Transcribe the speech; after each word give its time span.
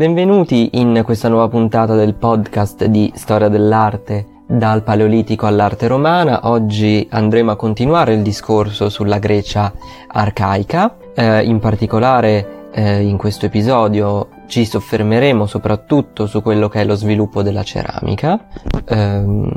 Benvenuti 0.00 0.70
in 0.80 1.02
questa 1.04 1.28
nuova 1.28 1.48
puntata 1.48 1.94
del 1.94 2.14
podcast 2.14 2.86
di 2.86 3.12
Storia 3.14 3.48
dell'arte 3.48 4.44
dal 4.46 4.82
Paleolitico 4.82 5.44
all'arte 5.44 5.88
romana. 5.88 6.48
Oggi 6.48 7.06
andremo 7.10 7.50
a 7.50 7.56
continuare 7.56 8.14
il 8.14 8.22
discorso 8.22 8.88
sulla 8.88 9.18
Grecia 9.18 9.70
arcaica, 10.06 10.96
eh, 11.14 11.44
in 11.44 11.58
particolare 11.58 12.70
eh, 12.72 13.02
in 13.02 13.18
questo 13.18 13.44
episodio 13.44 14.28
ci 14.46 14.64
soffermeremo 14.64 15.44
soprattutto 15.44 16.26
su 16.26 16.40
quello 16.40 16.70
che 16.70 16.80
è 16.80 16.84
lo 16.86 16.94
sviluppo 16.94 17.42
della 17.42 17.62
ceramica, 17.62 18.46
ehm, 18.86 19.50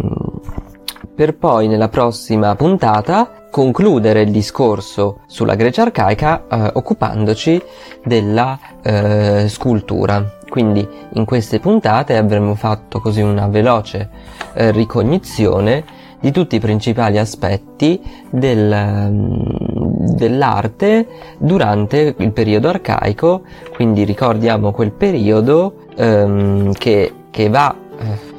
per 1.16 1.36
poi 1.36 1.68
nella 1.68 1.90
prossima 1.90 2.56
puntata 2.56 3.48
concludere 3.52 4.22
il 4.22 4.32
discorso 4.32 5.20
sulla 5.28 5.56
Grecia 5.56 5.84
arcaica 5.84 6.46
eh, 6.50 6.72
occupandoci 6.74 7.62
della 8.04 8.58
eh, 8.82 9.46
scultura. 9.48 10.40
Quindi 10.50 10.88
in 11.14 11.26
queste 11.26 11.60
puntate 11.60 12.18
avremo 12.18 12.56
fatto 12.56 13.00
così 13.00 13.22
una 13.22 13.48
veloce 13.48 14.10
eh, 14.54 14.72
ricognizione 14.72 16.02
di 16.20 16.32
tutti 16.32 16.56
i 16.56 16.60
principali 16.60 17.18
aspetti 17.18 18.02
del, 18.30 19.10
mm, 19.10 20.16
dell'arte 20.16 21.08
durante 21.38 22.16
il 22.18 22.32
periodo 22.32 22.70
arcaico, 22.70 23.42
quindi 23.76 24.04
ricordiamo 24.04 24.72
quel 24.72 24.92
periodo 24.92 25.88
ehm, 25.96 26.72
che, 26.74 27.14
che 27.30 27.50
va 27.50 27.76
eh, 28.00 28.33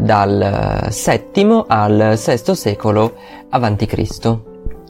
dal 0.00 0.88
VII 0.90 1.64
al 1.66 2.14
VI 2.16 2.54
secolo 2.54 3.12
a.C. 3.48 4.38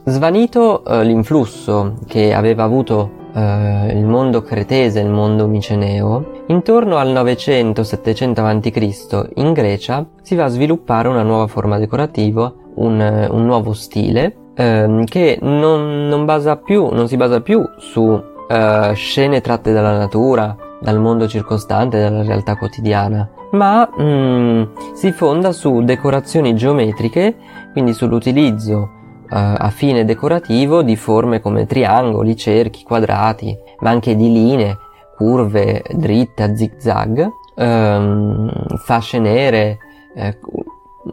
Svanito 0.06 0.84
eh, 0.84 1.04
l'influsso 1.04 1.94
che 2.06 2.34
aveva 2.34 2.64
avuto 2.64 3.22
eh, 3.34 3.92
il 3.92 4.04
mondo 4.04 4.42
cretese 4.42 5.00
il 5.00 5.10
mondo 5.10 5.46
miceneo, 5.46 6.42
intorno 6.46 6.96
al 6.96 7.08
900-700 7.08 8.40
a.C. 8.40 9.30
in 9.36 9.52
Grecia 9.52 10.06
si 10.22 10.34
va 10.34 10.44
a 10.44 10.48
sviluppare 10.48 11.08
una 11.08 11.22
nuova 11.22 11.46
forma 11.46 11.78
decorativa, 11.78 12.52
un, 12.76 13.28
un 13.30 13.44
nuovo 13.44 13.72
stile, 13.72 14.36
ehm, 14.54 15.04
che 15.04 15.38
non, 15.42 16.08
non, 16.08 16.26
più, 16.64 16.88
non 16.90 17.08
si 17.08 17.16
basa 17.16 17.40
più 17.40 17.62
su 17.78 18.22
eh, 18.48 18.92
scene 18.94 19.40
tratte 19.40 19.72
dalla 19.72 19.96
natura, 19.96 20.56
dal 20.84 21.00
mondo 21.00 21.26
circostante, 21.26 21.98
dalla 21.98 22.22
realtà 22.22 22.56
quotidiana, 22.56 23.26
ma 23.52 23.88
mm, 23.98 24.62
si 24.92 25.12
fonda 25.12 25.50
su 25.52 25.82
decorazioni 25.82 26.54
geometriche, 26.54 27.34
quindi 27.72 27.94
sull'utilizzo 27.94 28.90
eh, 29.30 29.54
a 29.56 29.70
fine 29.70 30.04
decorativo 30.04 30.82
di 30.82 30.94
forme 30.94 31.40
come 31.40 31.64
triangoli, 31.64 32.36
cerchi, 32.36 32.82
quadrati, 32.82 33.56
ma 33.80 33.88
anche 33.88 34.14
di 34.14 34.30
linee, 34.30 34.76
curve 35.16 35.82
dritte 35.94 36.42
a 36.42 36.54
zigzag, 36.54 37.30
ehm, 37.56 38.76
fasce 38.76 39.18
nere, 39.18 39.78
eh, 40.14 40.38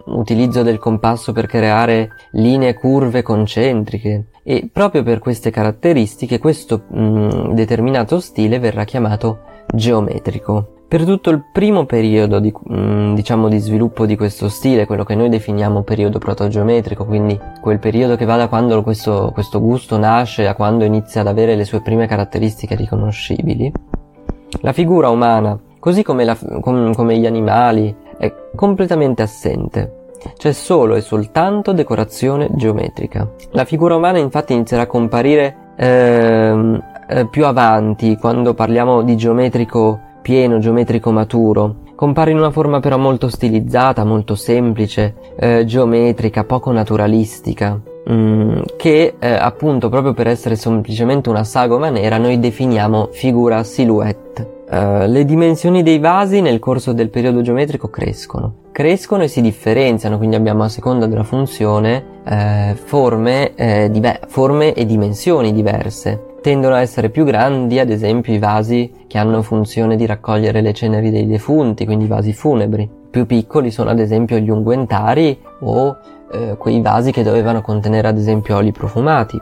utilizzo 0.08 0.64
del 0.64 0.80
compasso 0.80 1.32
per 1.32 1.46
creare 1.46 2.10
linee 2.32 2.74
curve 2.74 3.22
concentriche 3.22 4.31
e 4.44 4.70
proprio 4.72 5.04
per 5.04 5.20
queste 5.20 5.52
caratteristiche 5.52 6.40
questo 6.40 6.84
mh, 6.88 7.00
mm, 7.00 7.52
determinato 7.54 8.20
stile 8.20 8.60
verrà 8.60 8.84
chiamato 8.84 9.40
geometrico. 9.74 10.80
Per 10.88 11.06
tutto 11.06 11.30
il 11.30 11.42
primo 11.54 11.86
periodo 11.86 12.40
di, 12.40 12.54
mm, 12.74 13.14
diciamo, 13.16 13.48
di 13.48 13.60
sviluppo 13.60 14.06
di 14.06 14.18
questo 14.18 14.50
stile, 14.50 14.86
quello 14.86 15.06
che 15.06 15.16
noi 15.16 15.30
definiamo 15.30 15.84
periodo 15.84 16.20
protogeometrico, 16.20 17.06
quindi 17.06 17.40
quel 17.62 17.80
periodo 17.80 18.18
che 18.18 18.26
va 18.26 18.36
da 18.36 18.50
quando 18.50 18.84
questo, 18.84 19.32
questo 19.34 19.62
gusto 19.62 19.98
nasce 19.98 20.48
a 20.48 20.56
quando 20.56 20.84
inizia 20.84 21.22
ad 21.22 21.28
avere 21.28 21.56
le 21.56 21.64
sue 21.64 21.82
prime 21.82 22.08
caratteristiche 22.08 22.76
riconoscibili, 22.76 23.72
la 24.60 24.74
figura 24.74 25.10
umana, 25.10 25.58
così 25.80 26.04
come, 26.04 26.26
la, 26.26 26.38
com, 26.60 26.94
come 26.94 27.18
gli 27.18 27.26
animali, 27.26 27.96
è 28.18 28.34
completamente 28.54 29.22
assente. 29.22 30.01
C'è 30.38 30.52
solo 30.52 30.96
e 30.96 31.02
soltanto 31.02 31.72
decorazione 31.72 32.50
geometrica. 32.54 33.30
La 33.52 33.66
figura 33.66 33.96
umana 33.96 34.18
infatti 34.18 34.54
inizierà 34.54 34.84
a 34.84 34.88
comparire 34.88 35.74
ehm, 35.78 36.84
eh, 37.08 37.28
più 37.28 37.46
avanti, 37.46 38.18
quando 38.18 38.54
parliamo 38.54 39.02
di 39.02 39.16
geometrico 39.16 40.00
pieno, 40.22 40.60
geometrico 40.60 41.12
maturo. 41.12 41.78
Compare 41.96 42.32
in 42.32 42.38
una 42.38 42.52
forma 42.52 42.80
però 42.80 42.98
molto 42.98 43.30
stilizzata, 43.30 44.04
molto 44.04 44.36
semplice, 44.36 45.16
eh, 45.36 45.66
geometrica, 45.66 46.44
poco 46.46 46.72
naturalistica, 46.72 47.80
mm, 48.10 48.62
che 48.78 49.16
eh, 49.20 49.34
appunto 49.34 49.90
proprio 49.90 50.14
per 50.14 50.28
essere 50.28 50.56
semplicemente 50.56 51.30
una 51.30 51.44
sagoma 51.44 51.90
nera 51.90 52.18
noi 52.18 52.40
definiamo 52.40 53.10
figura 53.12 53.64
silhouette. 53.64 54.61
Uh, 54.72 55.06
le 55.06 55.26
dimensioni 55.26 55.84
dei 55.84 56.00
vasi 56.00 56.40
nel 56.40 56.60
corso 56.60 56.94
del 56.94 57.10
periodo 57.10 57.42
geometrico 57.42 57.90
crescono. 57.90 58.54
Crescono 58.72 59.24
e 59.24 59.28
si 59.28 59.42
differenziano, 59.42 60.18
quindi 60.18 60.38
abbiamo 60.38 60.64
a 60.64 60.70
seconda 60.70 61.08
della 61.08 61.26
funzione 61.26 62.22
eh, 62.24 62.74
forme, 62.82 63.54
eh, 63.56 63.90
diver- 63.92 64.28
forme 64.28 64.74
e 64.74 64.86
dimensioni 64.86 65.52
diverse. 65.52 66.38
Tendono 66.42 66.76
a 66.76 66.80
essere 66.80 67.10
più 67.10 67.26
grandi, 67.26 67.80
ad 67.80 67.90
esempio, 67.90 68.34
i 68.34 68.40
vasi 68.40 68.94
che 69.08 69.18
hanno 69.18 69.42
funzione 69.42 69.98
di 69.98 70.06
raccogliere 70.06 70.62
le 70.62 70.72
ceneri 70.72 71.12
dei 71.12 71.28
defunti, 71.28 71.84
quindi 71.84 72.06
i 72.06 72.08
vasi 72.08 72.32
funebri. 72.32 72.90
Più 73.10 73.26
piccoli 73.26 73.72
sono 73.72 73.90
ad 73.90 74.00
esempio 74.00 74.38
gli 74.38 74.50
unguentari 74.50 75.38
o 75.60 75.98
eh, 76.32 76.56
quei 76.58 76.80
vasi 76.80 77.12
che 77.12 77.24
dovevano 77.24 77.62
contenere 77.62 78.08
ad 78.08 78.18
esempio 78.18 78.56
oli 78.56 78.72
profumati. 78.72 79.38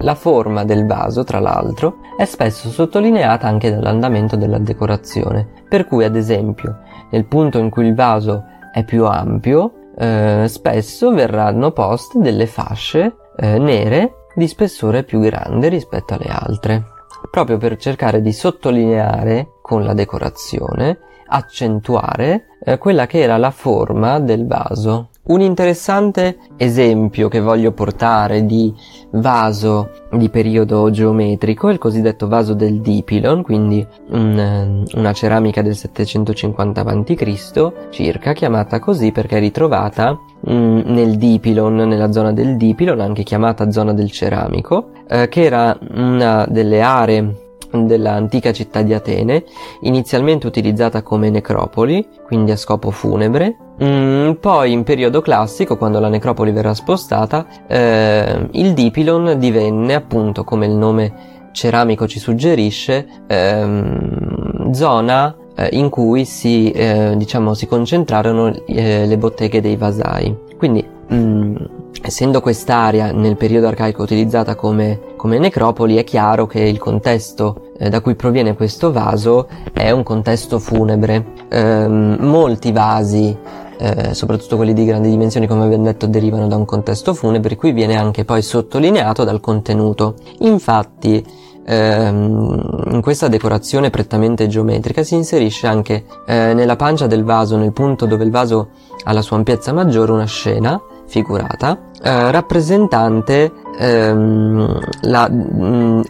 La 0.00 0.14
forma 0.14 0.64
del 0.64 0.86
vaso, 0.86 1.24
tra 1.24 1.38
l'altro, 1.38 1.98
è 2.16 2.24
spesso 2.26 2.68
sottolineata 2.68 3.46
anche 3.46 3.70
dall'andamento 3.70 4.36
della 4.36 4.58
decorazione, 4.58 5.64
per 5.68 5.86
cui 5.86 6.04
ad 6.04 6.16
esempio 6.16 6.80
nel 7.10 7.24
punto 7.24 7.58
in 7.58 7.70
cui 7.70 7.86
il 7.86 7.94
vaso 7.94 8.44
è 8.72 8.84
più 8.84 9.06
ampio, 9.06 9.92
eh, 9.96 10.44
spesso 10.48 11.12
verranno 11.12 11.72
poste 11.72 12.18
delle 12.18 12.46
fasce 12.46 13.16
eh, 13.36 13.58
nere 13.58 14.26
di 14.34 14.46
spessore 14.46 15.02
più 15.02 15.20
grande 15.20 15.68
rispetto 15.68 16.12
alle 16.14 16.28
altre, 16.28 16.84
proprio 17.30 17.56
per 17.56 17.76
cercare 17.76 18.20
di 18.20 18.32
sottolineare 18.32 19.52
con 19.62 19.82
la 19.82 19.94
decorazione, 19.94 20.98
accentuare 21.28 22.58
eh, 22.62 22.76
quella 22.76 23.06
che 23.06 23.20
era 23.20 23.38
la 23.38 23.50
forma 23.50 24.20
del 24.20 24.46
vaso 24.46 25.08
un 25.26 25.40
interessante 25.40 26.38
esempio 26.56 27.28
che 27.28 27.40
voglio 27.40 27.72
portare 27.72 28.44
di 28.44 28.72
vaso 29.10 29.90
di 30.12 30.28
periodo 30.28 30.90
geometrico 30.90 31.68
è 31.68 31.72
il 31.72 31.78
cosiddetto 31.78 32.28
vaso 32.28 32.54
del 32.54 32.80
Dipilon, 32.80 33.42
quindi 33.42 33.86
un, 34.10 34.84
una 34.94 35.12
ceramica 35.12 35.62
del 35.62 35.74
750 35.74 36.80
a.C. 36.80 37.72
circa, 37.90 38.32
chiamata 38.32 38.78
così 38.78 39.10
perché 39.12 39.38
è 39.38 39.40
ritrovata 39.40 40.18
mm, 40.48 40.80
nel 40.84 41.16
Dipilon, 41.16 41.74
nella 41.74 42.12
zona 42.12 42.32
del 42.32 42.56
Dipilon, 42.56 43.00
anche 43.00 43.22
chiamata 43.22 43.70
zona 43.70 43.92
del 43.92 44.10
ceramico, 44.10 44.90
eh, 45.08 45.28
che 45.28 45.42
era 45.42 45.76
una 45.94 46.46
delle 46.48 46.80
aree 46.82 47.44
dell'antica 47.84 48.52
città 48.52 48.82
di 48.82 48.94
Atene, 48.94 49.44
inizialmente 49.80 50.46
utilizzata 50.46 51.02
come 51.02 51.28
necropoli, 51.30 52.06
quindi 52.24 52.52
a 52.52 52.56
scopo 52.56 52.90
funebre. 52.90 53.56
Mm, 53.82 54.32
poi 54.40 54.72
in 54.72 54.84
periodo 54.84 55.20
classico, 55.20 55.76
quando 55.76 56.00
la 56.00 56.08
necropoli 56.08 56.50
verrà 56.52 56.72
spostata, 56.72 57.46
eh, 57.66 58.48
il 58.52 58.72
Dipilon 58.72 59.38
divenne, 59.38 59.94
appunto 59.94 60.44
come 60.44 60.66
il 60.66 60.72
nome 60.72 61.34
ceramico 61.52 62.06
ci 62.06 62.18
suggerisce, 62.18 63.06
ehm, 63.26 64.72
zona 64.72 65.36
eh, 65.56 65.68
in 65.72 65.88
cui 65.88 66.24
si, 66.24 66.70
eh, 66.70 67.14
diciamo, 67.16 67.54
si 67.54 67.66
concentrarono 67.66 68.52
eh, 68.66 69.06
le 69.06 69.18
botteghe 69.18 69.60
dei 69.60 69.76
vasai. 69.76 70.34
Quindi, 70.56 70.95
mm, 71.12 71.56
essendo 72.02 72.40
quest'area 72.40 73.12
nel 73.12 73.36
periodo 73.36 73.66
arcaico 73.66 74.02
utilizzata 74.02 74.54
come, 74.54 75.00
come 75.16 75.38
necropoli, 75.38 75.96
è 75.96 76.04
chiaro 76.04 76.46
che 76.46 76.60
il 76.60 76.78
contesto 76.78 77.72
eh, 77.78 77.88
da 77.88 78.00
cui 78.00 78.14
proviene 78.14 78.54
questo 78.54 78.92
vaso 78.92 79.48
è 79.72 79.90
un 79.90 80.02
contesto 80.02 80.58
funebre. 80.58 81.24
Ehm, 81.48 82.16
molti 82.20 82.72
vasi 82.72 83.36
eh, 83.78 84.14
soprattutto 84.14 84.56
quelli 84.56 84.72
di 84.72 84.84
grandi 84.84 85.10
dimensioni, 85.10 85.46
come 85.46 85.64
abbiamo 85.64 85.84
detto, 85.84 86.06
derivano 86.06 86.46
da 86.46 86.56
un 86.56 86.64
contesto 86.64 87.14
funebre, 87.14 87.56
qui 87.56 87.72
viene 87.72 87.96
anche 87.96 88.24
poi 88.24 88.42
sottolineato 88.42 89.24
dal 89.24 89.40
contenuto. 89.40 90.14
Infatti, 90.40 91.24
ehm, 91.64 92.84
in 92.92 93.00
questa 93.02 93.28
decorazione 93.28 93.90
prettamente 93.90 94.46
geometrica 94.46 95.02
si 95.02 95.14
inserisce 95.14 95.66
anche 95.66 96.04
eh, 96.26 96.54
nella 96.54 96.76
pancia 96.76 97.06
del 97.06 97.24
vaso, 97.24 97.56
nel 97.56 97.72
punto 97.72 98.06
dove 98.06 98.24
il 98.24 98.30
vaso 98.30 98.68
ha 99.04 99.12
la 99.12 99.22
sua 99.22 99.36
ampiezza 99.36 99.72
maggiore, 99.72 100.12
una 100.12 100.24
scena 100.24 100.80
figurata 101.06 101.78
eh, 102.02 102.30
rappresentante 102.30 103.52
ehm, 103.78 104.80
mh, 105.28 105.64
mm, 105.64 106.00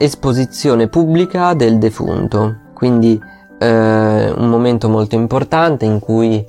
pubblica 0.89 1.55
del 1.55 1.79
defunto. 1.79 2.57
Quindi 2.75 3.19
eh, 3.59 4.31
un 4.37 4.49
momento 4.49 4.89
molto 4.89 5.15
importante 5.15 5.85
in 5.85 5.99
cui 5.99 6.45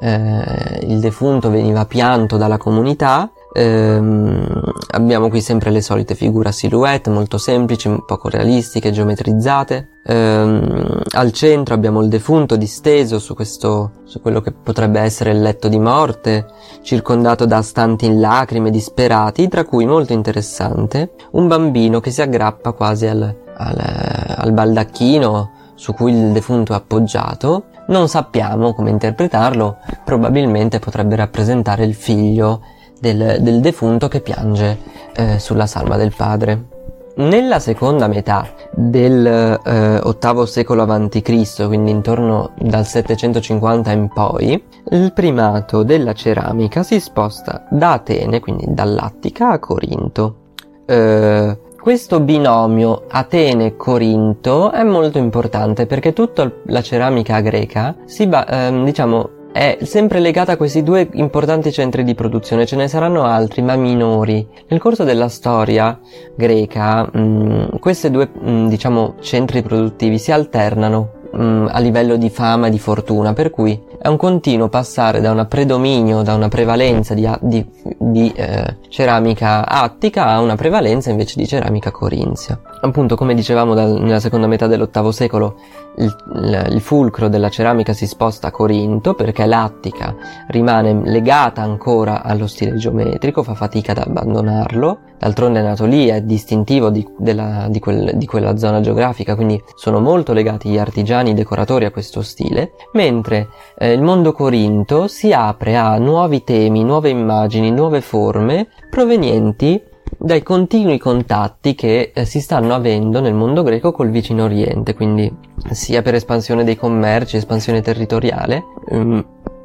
eh, 0.00 0.80
il 0.82 0.98
defunto 1.00 1.50
veniva 1.50 1.84
pianto 1.84 2.36
dalla 2.36 2.58
comunità. 2.58 3.30
Ehm, 3.58 4.60
abbiamo 4.90 5.30
qui 5.30 5.40
sempre 5.40 5.70
le 5.70 5.80
solite 5.80 6.14
figure 6.14 6.50
a 6.50 6.52
silhouette 6.52 7.08
molto 7.08 7.38
semplici, 7.38 7.88
poco 8.06 8.28
realistiche, 8.28 8.90
geometrizzate. 8.90 9.88
Ehm, 10.04 11.00
al 11.12 11.32
centro 11.32 11.72
abbiamo 11.72 12.02
il 12.02 12.08
defunto 12.08 12.56
disteso 12.56 13.18
su 13.18 13.34
questo, 13.34 13.92
su 14.04 14.20
quello 14.20 14.42
che 14.42 14.52
potrebbe 14.52 15.00
essere 15.00 15.30
il 15.30 15.40
letto 15.40 15.68
di 15.68 15.78
morte, 15.78 16.44
circondato 16.82 17.46
da 17.46 17.62
stanti 17.62 18.04
in 18.04 18.20
lacrime 18.20 18.70
disperati, 18.70 19.48
tra 19.48 19.64
cui 19.64 19.86
molto 19.86 20.12
interessante, 20.12 21.12
un 21.30 21.48
bambino 21.48 21.98
che 22.00 22.10
si 22.10 22.20
aggrappa 22.20 22.72
quasi 22.72 23.06
al, 23.06 23.22
al, 23.56 24.34
al 24.36 24.52
baldacchino 24.52 25.52
su 25.76 25.94
cui 25.94 26.12
il 26.12 26.32
defunto 26.32 26.74
è 26.74 26.76
appoggiato. 26.76 27.68
Non 27.88 28.08
sappiamo 28.08 28.74
come 28.74 28.90
interpretarlo, 28.90 29.78
probabilmente 30.04 30.78
potrebbe 30.78 31.16
rappresentare 31.16 31.84
il 31.84 31.94
figlio 31.94 32.60
del, 33.00 33.38
del 33.40 33.60
defunto 33.60 34.08
che 34.08 34.20
piange 34.20 34.78
eh, 35.14 35.38
sulla 35.38 35.66
salma 35.66 35.96
del 35.96 36.14
padre. 36.14 36.74
Nella 37.16 37.60
seconda 37.60 38.08
metà 38.08 38.46
del 38.72 39.26
eh, 39.26 40.46
secolo 40.46 40.82
a.C., 40.82 41.66
quindi 41.66 41.90
intorno 41.90 42.50
dal 42.58 42.86
750 42.86 43.90
in 43.90 44.08
poi, 44.08 44.62
il 44.90 45.12
primato 45.14 45.82
della 45.82 46.12
ceramica 46.12 46.82
si 46.82 47.00
sposta 47.00 47.66
da 47.70 47.92
Atene, 47.92 48.40
quindi 48.40 48.66
dall'Attica, 48.68 49.48
a 49.52 49.58
Corinto. 49.58 50.36
Eh, 50.84 51.58
questo 51.86 52.18
binomio 52.18 53.04
Atene-Corinto 53.08 54.72
è 54.72 54.82
molto 54.82 55.18
importante 55.18 55.86
perché 55.86 56.12
tutta 56.12 56.50
la 56.64 56.82
ceramica 56.82 57.40
greca 57.40 57.94
si 58.06 58.26
ba- 58.26 58.44
ehm, 58.44 58.84
diciamo, 58.84 59.30
è 59.56 59.78
sempre 59.84 60.20
legata 60.20 60.52
a 60.52 60.56
questi 60.58 60.82
due 60.82 61.08
importanti 61.14 61.72
centri 61.72 62.04
di 62.04 62.14
produzione, 62.14 62.66
ce 62.66 62.76
ne 62.76 62.88
saranno 62.88 63.24
altri 63.24 63.62
ma 63.62 63.74
minori. 63.74 64.46
Nel 64.68 64.78
corso 64.78 65.02
della 65.02 65.28
storia 65.28 65.98
greca 66.34 67.08
mh, 67.10 67.78
questi 67.78 68.10
due 68.10 68.28
mh, 68.28 68.68
diciamo, 68.68 69.14
centri 69.20 69.62
produttivi 69.62 70.18
si 70.18 70.30
alternano 70.30 71.10
mh, 71.32 71.68
a 71.70 71.78
livello 71.78 72.16
di 72.16 72.28
fama 72.28 72.66
e 72.66 72.70
di 72.70 72.78
fortuna, 72.78 73.32
per 73.32 73.48
cui 73.48 73.82
è 73.98 74.08
un 74.08 74.16
continuo 74.16 74.68
passare 74.68 75.20
da 75.20 75.32
un 75.32 75.46
predominio, 75.48 76.22
da 76.22 76.34
una 76.34 76.48
prevalenza 76.48 77.14
di, 77.14 77.28
di, 77.40 77.66
di 77.98 78.32
eh, 78.34 78.76
ceramica 78.88 79.66
attica 79.66 80.26
a 80.26 80.40
una 80.40 80.54
prevalenza 80.56 81.10
invece 81.10 81.38
di 81.38 81.46
ceramica 81.46 81.90
corinzia. 81.90 82.60
Appunto, 82.80 83.16
come 83.16 83.34
dicevamo 83.34 83.74
dal, 83.74 84.00
nella 84.00 84.20
seconda 84.20 84.46
metà 84.46 84.66
dell'VIII 84.66 85.12
secolo, 85.12 85.56
il, 85.96 86.16
il, 86.34 86.66
il, 86.72 86.80
fulcro 86.80 87.28
della 87.28 87.48
ceramica 87.48 87.92
si 87.92 88.06
sposta 88.06 88.48
a 88.48 88.50
Corinto 88.50 89.14
perché 89.14 89.46
l'attica 89.46 90.14
rimane 90.48 91.00
legata 91.04 91.62
ancora 91.62 92.22
allo 92.22 92.46
stile 92.46 92.76
geometrico, 92.76 93.42
fa 93.42 93.54
fatica 93.54 93.92
ad 93.92 93.98
abbandonarlo, 93.98 94.98
d'altronde 95.18 95.60
è 95.60 95.62
nato 95.62 95.84
lì, 95.84 96.08
è 96.08 96.20
distintivo 96.22 96.90
di, 96.90 97.06
della, 97.16 97.66
di, 97.70 97.78
quel, 97.78 98.12
di 98.16 98.26
quella 98.26 98.56
zona 98.56 98.80
geografica, 98.80 99.34
quindi 99.34 99.62
sono 99.74 100.00
molto 100.00 100.32
legati 100.32 100.68
gli 100.68 100.78
artigiani, 100.78 101.30
i 101.30 101.34
decoratori 101.34 101.84
a 101.86 101.90
questo 101.90 102.22
stile, 102.22 102.72
mentre 102.92 103.48
eh, 103.78 103.85
il 103.92 104.02
mondo 104.02 104.32
Corinto 104.32 105.06
si 105.08 105.32
apre 105.32 105.76
a 105.76 105.98
nuovi 105.98 106.44
temi, 106.44 106.84
nuove 106.84 107.10
immagini, 107.10 107.70
nuove 107.70 108.00
forme 108.00 108.68
provenienti 108.90 109.82
dai 110.18 110.42
continui 110.42 110.98
contatti 110.98 111.74
che 111.74 112.12
eh, 112.14 112.24
si 112.24 112.40
stanno 112.40 112.74
avendo 112.74 113.20
nel 113.20 113.34
mondo 113.34 113.62
greco 113.62 113.92
col 113.92 114.10
vicino 114.10 114.44
oriente, 114.44 114.94
quindi 114.94 115.30
sia 115.70 116.02
per 116.02 116.14
espansione 116.14 116.64
dei 116.64 116.76
commerci, 116.76 117.36
espansione 117.36 117.82
territoriale, 117.82 118.64
um, 118.88 119.24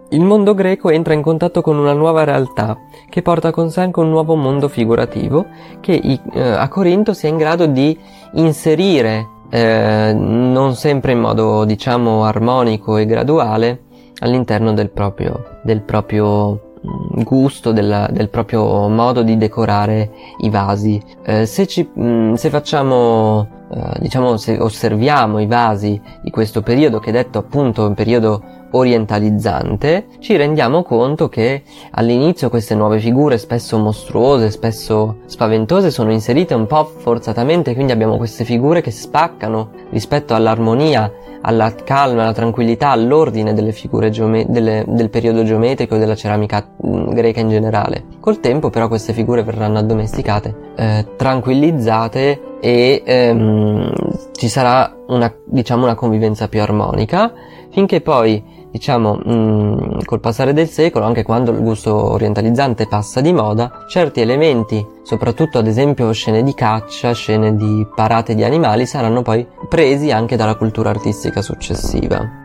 il 0.09 0.21
mondo 0.21 0.53
greco 0.53 0.89
entra 0.89 1.13
in 1.13 1.21
contatto 1.21 1.61
con 1.61 1.77
una 1.77 1.93
nuova 1.93 2.25
realtà 2.25 2.77
che 3.09 3.21
porta 3.21 3.51
con 3.51 3.69
sé 3.69 3.79
anche 3.79 4.01
un 4.01 4.09
nuovo 4.09 4.35
mondo 4.35 4.67
figurativo 4.67 5.45
che 5.79 5.93
i, 5.93 6.19
eh, 6.33 6.41
a 6.41 6.67
Corinto 6.67 7.13
sia 7.13 7.29
in 7.29 7.37
grado 7.37 7.65
di 7.65 7.97
inserire 8.33 9.25
eh, 9.49 10.13
non 10.13 10.75
sempre 10.75 11.13
in 11.13 11.19
modo 11.19 11.63
diciamo 11.63 12.25
armonico 12.25 12.97
e 12.97 13.05
graduale 13.05 13.83
all'interno 14.21 14.73
del 14.73 14.89
proprio, 14.89 15.59
del 15.63 15.81
proprio 15.81 16.71
Mm, 16.83 17.21
gusto 17.21 17.71
della, 17.71 18.07
del 18.11 18.29
proprio 18.29 18.87
modo 18.89 19.21
di 19.21 19.37
decorare 19.37 20.11
i 20.39 20.49
vasi. 20.49 20.99
Eh, 21.23 21.45
se, 21.45 21.67
ci, 21.67 21.87
mh, 21.93 22.03
mm, 22.03 22.33
se 22.33 22.49
facciamo, 22.49 23.47
eh, 23.73 23.99
diciamo, 23.99 24.35
se 24.37 24.57
osserviamo 24.59 25.39
i 25.39 25.45
vasi 25.45 25.99
di 26.21 26.29
questo 26.29 26.61
periodo, 26.61 26.99
che 26.99 27.09
è 27.09 27.13
detto 27.13 27.37
appunto 27.37 27.87
un 27.87 27.93
periodo 27.93 28.59
orientalizzante, 28.71 30.07
ci 30.19 30.35
rendiamo 30.35 30.83
conto 30.83 31.29
che 31.29 31.63
all'inizio 31.91 32.49
queste 32.49 32.75
nuove 32.75 32.99
figure, 32.99 33.37
spesso 33.37 33.77
mostruose, 33.77 34.51
spesso 34.51 35.19
spaventose, 35.25 35.91
sono 35.91 36.11
inserite 36.11 36.53
un 36.53 36.67
po' 36.67 36.85
forzatamente, 36.85 37.73
quindi 37.73 37.91
abbiamo 37.91 38.17
queste 38.17 38.43
figure 38.43 38.81
che 38.81 38.91
spaccano 38.91 39.71
rispetto 39.91 40.33
all'armonia 40.33 41.11
alla 41.41 41.73
calma, 41.73 42.23
alla 42.23 42.33
tranquillità, 42.33 42.89
all'ordine 42.89 43.53
delle 43.53 43.71
figure 43.71 44.09
geome- 44.09 44.45
delle, 44.47 44.85
del 44.87 45.09
periodo 45.09 45.43
geometrico 45.43 45.95
e 45.95 45.99
della 45.99 46.15
ceramica 46.15 46.65
mm, 46.85 47.09
greca 47.09 47.39
in 47.39 47.49
generale. 47.49 48.03
Col 48.19 48.39
tempo 48.39 48.69
però 48.69 48.87
queste 48.87 49.13
figure 49.13 49.43
verranno 49.43 49.79
addomesticate, 49.79 50.55
eh, 50.75 51.05
tranquillizzate 51.15 52.49
e 52.61 53.01
ehm, 53.03 53.91
ci 54.33 54.47
sarà 54.47 54.95
una, 55.07 55.33
diciamo, 55.45 55.83
una 55.83 55.95
convivenza 55.95 56.47
più 56.47 56.61
armonica 56.61 57.33
finché 57.71 58.01
poi 58.01 58.59
diciamo, 58.71 59.15
mh, 59.15 59.31
mm, 59.33 59.99
col 60.05 60.19
passare 60.21 60.53
del 60.53 60.69
secolo, 60.69 61.05
anche 61.05 61.23
quando 61.23 61.51
il 61.51 61.59
gusto 61.59 61.93
orientalizzante 62.13 62.87
passa 62.87 63.19
di 63.19 63.33
moda, 63.33 63.85
certi 63.87 64.21
elementi, 64.21 64.85
soprattutto 65.03 65.57
ad 65.57 65.67
esempio 65.67 66.11
scene 66.13 66.41
di 66.41 66.53
caccia, 66.53 67.11
scene 67.11 67.55
di 67.55 67.85
parate 67.93 68.33
di 68.33 68.43
animali, 68.43 68.85
saranno 68.85 69.21
poi 69.21 69.45
presi 69.67 70.11
anche 70.11 70.37
dalla 70.37 70.55
cultura 70.55 70.89
artistica 70.89 71.41
successiva. 71.41 72.39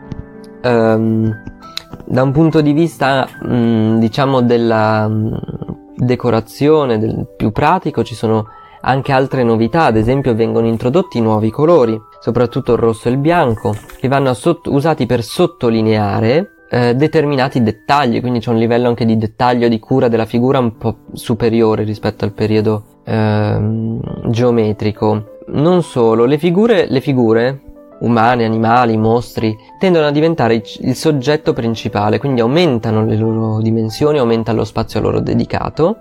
Um, 0.63 1.33
da 2.05 2.23
un 2.23 2.31
punto 2.31 2.59
di 2.59 2.73
vista, 2.73 3.27
mh, 3.41 3.55
mm, 3.55 3.97
diciamo, 3.99 4.41
della 4.41 5.07
mh, 5.07 5.13
mm, 5.13 5.33
decorazione, 5.95 6.99
del 6.99 7.25
più 7.37 7.51
pratico, 7.51 8.03
ci 8.03 8.15
sono 8.15 8.47
anche 8.87 9.11
altre 9.11 9.43
novità, 9.43 9.83
ad 9.83 9.97
esempio 9.97 10.33
vengono 10.33 10.65
introdotti 10.65 11.19
nuovi 11.19 11.51
colori, 11.51 11.99
soprattutto 12.21 12.71
il 12.71 12.79
rosso 12.79 13.09
e 13.09 13.11
il 13.11 13.17
bianco, 13.17 13.75
che 13.99 14.07
vanno 14.07 14.33
sott- 14.33 14.67
usati 14.67 15.05
per 15.05 15.23
sottolineare 15.23 16.51
eh, 16.69 16.95
determinati 16.95 17.61
dettagli, 17.61 18.21
quindi 18.21 18.39
c'è 18.39 18.49
un 18.49 18.57
livello 18.57 18.87
anche 18.87 19.05
di 19.05 19.17
dettaglio, 19.17 19.67
di 19.67 19.79
cura 19.79 20.07
della 20.07 20.25
figura 20.25 20.59
un 20.59 20.77
po' 20.77 20.99
superiore 21.11 21.83
rispetto 21.83 22.23
al 22.23 22.31
periodo 22.31 22.83
eh, 23.03 23.59
geometrico. 24.27 25.35
Non 25.47 25.83
solo, 25.83 26.23
le 26.23 26.37
figure, 26.37 26.87
le 26.89 27.01
figure 27.01 27.61
umane, 27.99 28.45
animali, 28.45 28.95
mostri, 28.95 29.55
tendono 29.79 30.07
a 30.07 30.11
diventare 30.11 30.61
il 30.81 30.95
soggetto 30.95 31.51
principale, 31.51 32.19
quindi 32.19 32.41
aumentano 32.41 33.03
le 33.03 33.17
loro 33.17 33.59
dimensioni, 33.59 34.19
aumenta 34.19 34.53
lo 34.53 34.63
spazio 34.63 35.01
loro 35.01 35.19
dedicato, 35.19 35.97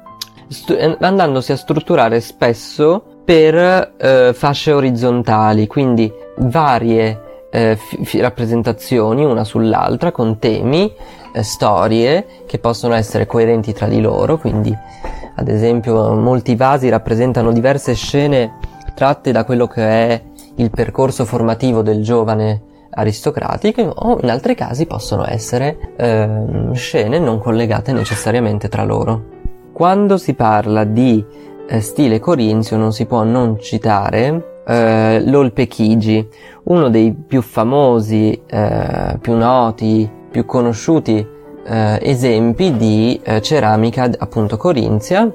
st- 0.49 0.71
eh, 0.71 0.97
andandosi 1.01 1.53
a 1.53 1.57
strutturare 1.57 2.21
spesso 2.21 3.03
per 3.25 3.95
eh, 3.99 4.33
fasce 4.35 4.73
orizzontali, 4.73 5.67
quindi 5.67 6.13
varie 6.39 7.47
eh, 7.51 7.77
f- 7.77 8.21
rappresentazioni 8.21 9.25
una 9.25 9.45
sull'altra 9.45 10.13
con 10.13 10.39
temi, 10.39 10.93
eh, 11.33 11.43
storie 11.43 12.27
che 12.47 12.59
possono 12.59 12.95
essere 12.95 13.27
coerenti 13.27 13.73
tra 13.73 13.87
di 13.87 14.01
loro, 14.01 14.39
quindi 14.39 14.75
ad 15.39 15.49
esempio 15.49 16.15
molti 16.15 16.55
vasi 16.55 16.89
rappresentano 16.89 17.53
diverse 17.53 17.95
scene 17.95 18.59
tratte 18.95 19.33
da 19.33 19.45
quello 19.45 19.67
che 19.67 19.83
è 19.83 20.23
il 20.57 20.71
percorso 20.71 21.25
formativo 21.25 21.83
del 21.83 22.03
giovane 22.03 22.63
aristocratico 22.91 23.83
o 23.83 24.19
in 24.23 24.31
altri 24.31 24.55
casi 24.55 24.87
possono 24.87 25.27
essere 25.29 25.93
ehm, 25.97 26.73
scene 26.73 27.19
non 27.19 27.39
collegate 27.39 27.93
necessariamente 27.93 28.69
tra 28.69 28.85
loro. 28.85 29.36
Quando 29.77 30.17
si 30.17 30.33
parla 30.33 30.85
di 30.85 31.23
eh, 31.69 31.81
stile 31.83 32.19
corinzio 32.19 32.79
non 32.79 32.95
si 32.95 33.05
può 33.05 33.25
non 33.25 33.61
citare 33.61 34.63
eh, 34.67 35.23
l'Olpechigi, 35.23 36.27
uno 36.63 36.89
dei 36.89 37.13
più 37.13 37.43
famosi, 37.43 38.41
eh, 38.47 39.19
più 39.21 39.35
noti, 39.35 40.11
più 40.31 40.47
conosciuti 40.47 41.19
eh, 41.67 41.99
esempi 42.01 42.75
di 42.75 43.21
eh, 43.23 43.43
ceramica 43.43 44.11
appunto 44.17 44.57
corinzia, 44.57 45.31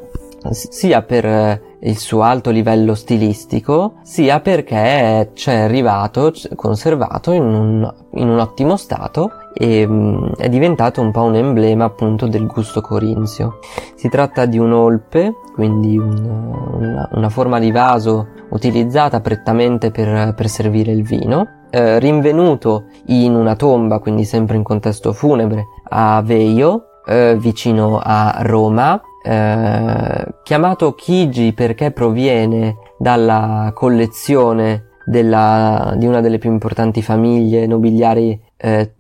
sia 0.50 1.04
per 1.04 1.24
eh, 1.24 1.62
il 1.84 1.98
suo 1.98 2.22
alto 2.22 2.52
livello 2.52 2.94
stilistico, 2.94 3.94
sia 4.04 4.40
perché 4.40 5.32
c'è 5.34 5.56
arrivato, 5.56 6.32
conservato 6.56 7.32
in 7.32 7.44
un, 7.44 7.94
in 8.16 8.30
un 8.30 8.40
ottimo 8.40 8.78
stato 8.78 9.32
e 9.54 9.86
mh, 9.88 9.94
mm, 9.94 10.26
è 10.38 10.50
diventato 10.50 11.02
un 11.02 11.12
po' 11.12 11.24
un 11.24 11.36
emblema 11.36 11.86
appunto 11.86 12.28
del 12.28 12.46
gusto 12.46 12.82
corinzio. 12.82 13.60
Si 13.96 14.10
tratta 14.10 14.46
di 14.46 14.58
un'olpe, 14.58 15.34
quindi 15.54 15.98
un, 15.98 16.56
una, 16.74 17.10
una, 17.14 17.30
forma 17.30 17.60
di 17.60 17.72
vaso 17.72 18.28
utilizzata 18.50 19.20
prettamente 19.22 19.92
per, 19.92 20.34
per 20.36 20.48
servire 20.48 20.92
il 20.92 21.04
vino, 21.04 21.48
eh, 21.70 22.00
rinvenuto 22.00 22.86
in 23.08 23.36
una 23.36 23.56
tomba, 23.56 24.00
quindi 24.00 24.24
sempre 24.24 24.56
in 24.56 24.64
contesto 24.64 25.14
funebre, 25.14 25.66
a 25.90 26.22
Veio, 26.24 26.86
eh, 27.06 27.36
vicino 27.40 28.00
a 28.02 28.40
Roma, 28.42 29.02
eh, 29.24 30.26
chiamato 30.44 30.94
Chigi 30.96 31.54
perché 31.54 31.92
proviene 31.92 32.78
dalla 32.98 33.72
collezione 33.74 34.90
della, 35.06 35.94
di 35.98 36.06
una 36.06 36.22
delle 36.22 36.38
più 36.38 36.52
importanti 36.52 37.02
famiglie 37.02 37.68
nobiliari 37.68 38.40
eh, 38.58 38.94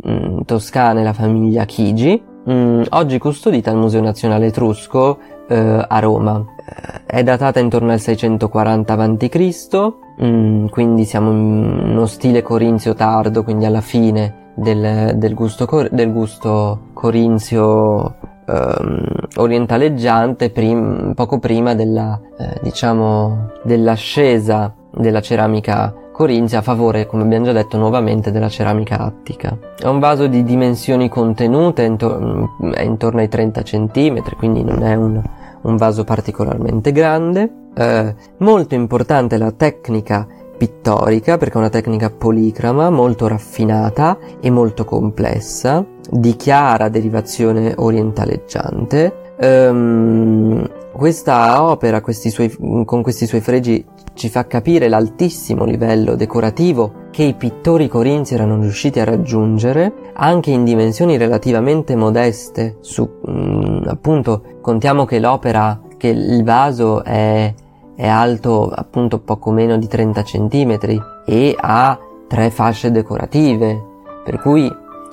toscane, 0.45 1.03
la 1.03 1.13
famiglia 1.13 1.65
Chigi, 1.65 2.21
mh, 2.45 2.83
oggi 2.89 3.17
custodita 3.17 3.71
al 3.71 3.77
Museo 3.77 4.01
Nazionale 4.01 4.47
Etrusco 4.47 5.17
eh, 5.47 5.85
a 5.87 5.99
Roma. 5.99 6.43
Eh, 6.57 7.17
è 7.17 7.23
datata 7.23 7.59
intorno 7.59 7.91
al 7.91 7.99
640 7.99 8.93
a.C., 8.93 9.93
mh, 10.17 10.69
quindi 10.69 11.05
siamo 11.05 11.31
in 11.31 11.91
uno 11.91 12.05
stile 12.05 12.41
corinzio 12.41 12.93
tardo, 12.93 13.43
quindi 13.43 13.65
alla 13.65 13.81
fine 13.81 14.49
del, 14.55 15.13
del, 15.15 15.33
gusto, 15.33 15.65
cor- 15.65 15.89
del 15.89 16.11
gusto, 16.11 16.89
corinzio 16.93 18.15
ehm, 18.47 19.05
orientaleggiante, 19.35 20.49
prim- 20.49 21.13
poco 21.13 21.39
prima 21.39 21.75
della, 21.75 22.19
eh, 22.37 22.59
diciamo, 22.61 23.51
dell'ascesa 23.63 24.73
della 24.93 25.21
ceramica 25.21 25.93
corinzia 26.11 26.59
a 26.59 26.61
favore, 26.61 27.05
come 27.05 27.23
abbiamo 27.23 27.45
già 27.45 27.51
detto 27.51 27.77
nuovamente, 27.77 28.31
della 28.31 28.49
ceramica 28.49 28.99
attica. 28.99 29.57
È 29.77 29.87
un 29.87 29.99
vaso 29.99 30.27
di 30.27 30.43
dimensioni 30.43 31.09
contenute, 31.09 31.83
è 31.85 32.81
intorno 32.81 33.19
ai 33.19 33.27
30 33.27 33.61
cm, 33.63 34.21
quindi 34.37 34.63
non 34.63 34.83
è 34.83 34.93
un, 34.93 35.21
un 35.61 35.77
vaso 35.77 36.03
particolarmente 36.03 36.91
grande. 36.91 37.49
Eh, 37.73 38.15
molto 38.37 38.75
importante 38.75 39.37
la 39.37 39.51
tecnica 39.51 40.27
pittorica 40.61 41.39
perché 41.39 41.55
è 41.55 41.57
una 41.57 41.69
tecnica 41.69 42.11
policrama 42.11 42.91
molto 42.91 43.27
raffinata 43.27 44.15
e 44.39 44.51
molto 44.51 44.85
complessa, 44.85 45.83
di 46.11 46.35
chiara 46.35 46.89
derivazione 46.89 47.73
orientaleggiante. 47.75 49.33
Um, 49.39 50.69
questa 50.91 51.63
opera 51.63 52.01
questi 52.01 52.29
suoi, 52.29 52.53
con 52.85 53.01
questi 53.01 53.25
suoi 53.25 53.39
fregi 53.39 53.83
ci 54.13 54.29
fa 54.29 54.45
capire 54.45 54.89
l'altissimo 54.89 55.63
livello 55.63 56.15
decorativo 56.15 57.07
che 57.11 57.23
i 57.23 57.33
pittori 57.33 57.87
corinzi 57.87 58.33
erano 58.33 58.59
riusciti 58.59 58.99
a 58.99 59.05
raggiungere 59.05 60.11
anche 60.13 60.51
in 60.51 60.65
dimensioni 60.65 61.17
relativamente 61.17 61.95
modeste. 61.95 62.77
Su, 62.81 63.09
mm, 63.29 63.83
appunto, 63.87 64.43
contiamo 64.61 65.05
che 65.05 65.19
l'opera, 65.19 65.81
che 65.97 66.09
il 66.09 66.43
vaso 66.43 67.03
è, 67.03 67.53
è 67.95 68.07
alto 68.07 68.69
appunto 68.69 69.19
poco 69.19 69.51
meno 69.51 69.77
di 69.77 69.87
30 69.87 70.23
cm 70.23 70.77
e 71.25 71.55
ha 71.57 71.97
tre 72.27 72.49
fasce 72.49 72.91
decorative, 72.91 73.81
per 74.23 74.39
cui 74.39 74.71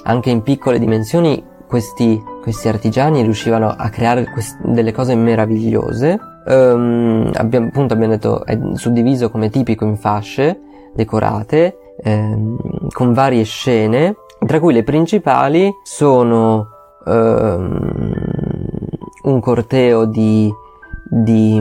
anche 0.09 0.31
in 0.31 0.43
piccole 0.43 0.79
dimensioni 0.79 1.45
questi, 1.67 2.21
questi 2.41 2.67
artigiani 2.69 3.23
riuscivano 3.23 3.69
a 3.69 3.88
creare 3.91 4.25
quest- 4.31 4.59
delle 4.65 4.91
cose 4.91 5.15
meravigliose. 5.15 6.19
Um, 6.47 7.31
abbiamo, 7.35 7.67
appunto 7.67 7.93
abbiamo 7.93 8.15
detto 8.15 8.45
è 8.47 8.59
suddiviso 8.73 9.31
come 9.31 9.50
tipico 9.50 9.85
in 9.85 9.99
fasce 9.99 10.61
decorate 10.95 11.77
ehm, 12.03 12.88
con 12.91 13.12
varie 13.12 13.45
scene, 13.45 14.17
tra 14.47 14.59
cui 14.61 14.73
le 14.73 14.83
principali 14.83 15.71
sono 15.83 16.69
ehm, 17.07 18.17
un 19.25 19.41
corteo 19.41 20.07
di, 20.07 20.50
di, 21.07 21.61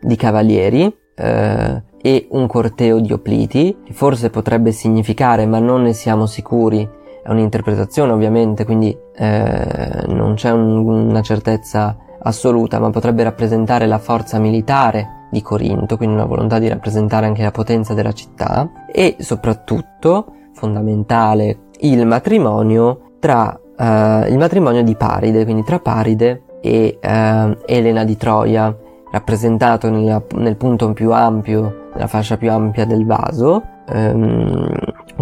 di 0.00 0.16
cavalieri 0.16 0.92
eh, 1.14 1.82
e 2.02 2.26
un 2.30 2.46
corteo 2.48 2.98
di 2.98 3.12
opliti, 3.12 3.76
forse 3.92 4.30
potrebbe 4.30 4.72
significare, 4.72 5.46
ma 5.46 5.60
non 5.60 5.82
ne 5.82 5.92
siamo 5.92 6.26
sicuri, 6.26 6.98
è 7.22 7.30
un'interpretazione 7.30 8.12
ovviamente, 8.12 8.64
quindi 8.64 8.96
eh, 9.16 10.04
non 10.06 10.34
c'è 10.34 10.50
un, 10.50 10.86
una 10.86 11.22
certezza 11.22 11.96
assoluta, 12.22 12.78
ma 12.78 12.90
potrebbe 12.90 13.22
rappresentare 13.22 13.86
la 13.86 13.98
forza 13.98 14.38
militare 14.38 15.26
di 15.30 15.42
Corinto, 15.42 15.96
quindi 15.96 16.16
una 16.16 16.24
volontà 16.24 16.58
di 16.58 16.68
rappresentare 16.68 17.26
anche 17.26 17.42
la 17.42 17.50
potenza 17.50 17.94
della 17.94 18.12
città 18.12 18.68
e 18.92 19.16
soprattutto, 19.20 20.32
fondamentale, 20.54 21.68
il 21.80 22.04
matrimonio 22.06 23.12
tra 23.20 23.58
uh, 23.80 24.28
il 24.28 24.36
matrimonio 24.36 24.82
di 24.82 24.96
Paride, 24.96 25.44
quindi 25.44 25.62
tra 25.62 25.78
Paride 25.78 26.42
e 26.60 26.98
uh, 27.00 27.56
Elena 27.64 28.04
di 28.04 28.16
Troia, 28.16 28.76
rappresentato 29.12 29.88
nella, 29.88 30.22
nel 30.36 30.56
punto 30.56 30.92
più 30.92 31.12
ampio, 31.12 31.88
nella 31.94 32.06
fascia 32.06 32.36
più 32.36 32.50
ampia 32.50 32.84
del 32.84 33.06
vaso, 33.06 33.62
um, 33.92 34.68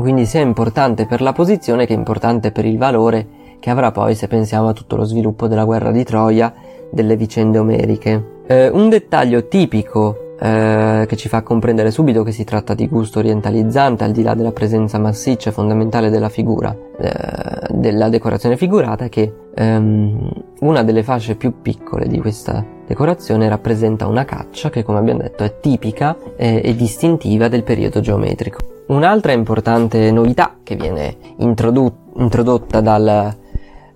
quindi 0.00 0.26
sia 0.26 0.40
importante 0.40 1.06
per 1.06 1.20
la 1.20 1.32
posizione 1.32 1.86
che 1.86 1.92
importante 1.92 2.52
per 2.52 2.64
il 2.64 2.78
valore 2.78 3.26
che 3.60 3.70
avrà 3.70 3.90
poi 3.90 4.14
se 4.14 4.28
pensiamo 4.28 4.68
a 4.68 4.72
tutto 4.72 4.96
lo 4.96 5.04
sviluppo 5.04 5.48
della 5.48 5.64
guerra 5.64 5.90
di 5.90 6.04
Troia, 6.04 6.52
delle 6.90 7.16
vicende 7.16 7.58
omeriche. 7.58 8.36
Eh, 8.46 8.68
un 8.68 8.88
dettaglio 8.88 9.48
tipico 9.48 10.27
eh, 10.40 11.04
che 11.06 11.16
ci 11.16 11.28
fa 11.28 11.42
comprendere 11.42 11.90
subito 11.90 12.22
che 12.22 12.32
si 12.32 12.44
tratta 12.44 12.74
di 12.74 12.86
gusto 12.86 13.18
orientalizzante, 13.18 14.04
al 14.04 14.12
di 14.12 14.22
là 14.22 14.34
della 14.34 14.52
presenza 14.52 14.98
massiccia 14.98 15.50
e 15.50 15.52
fondamentale 15.52 16.10
della 16.10 16.28
figura, 16.28 16.74
eh, 16.98 17.66
della 17.70 18.08
decorazione 18.08 18.56
figurata, 18.56 19.08
che 19.08 19.32
ehm, 19.54 20.30
una 20.60 20.82
delle 20.82 21.02
fasce 21.02 21.34
più 21.34 21.60
piccole 21.60 22.06
di 22.06 22.20
questa 22.20 22.64
decorazione 22.86 23.48
rappresenta 23.48 24.06
una 24.06 24.24
caccia 24.24 24.70
che, 24.70 24.82
come 24.82 24.98
abbiamo 24.98 25.20
detto, 25.20 25.44
è 25.44 25.58
tipica 25.60 26.16
eh, 26.36 26.60
e 26.64 26.74
distintiva 26.76 27.48
del 27.48 27.64
periodo 27.64 28.00
geometrico. 28.00 28.58
Un'altra 28.88 29.32
importante 29.32 30.10
novità 30.10 30.54
che 30.62 30.76
viene 30.76 31.16
introdu- 31.38 31.92
introdotta 32.16 32.80
dal 32.80 33.36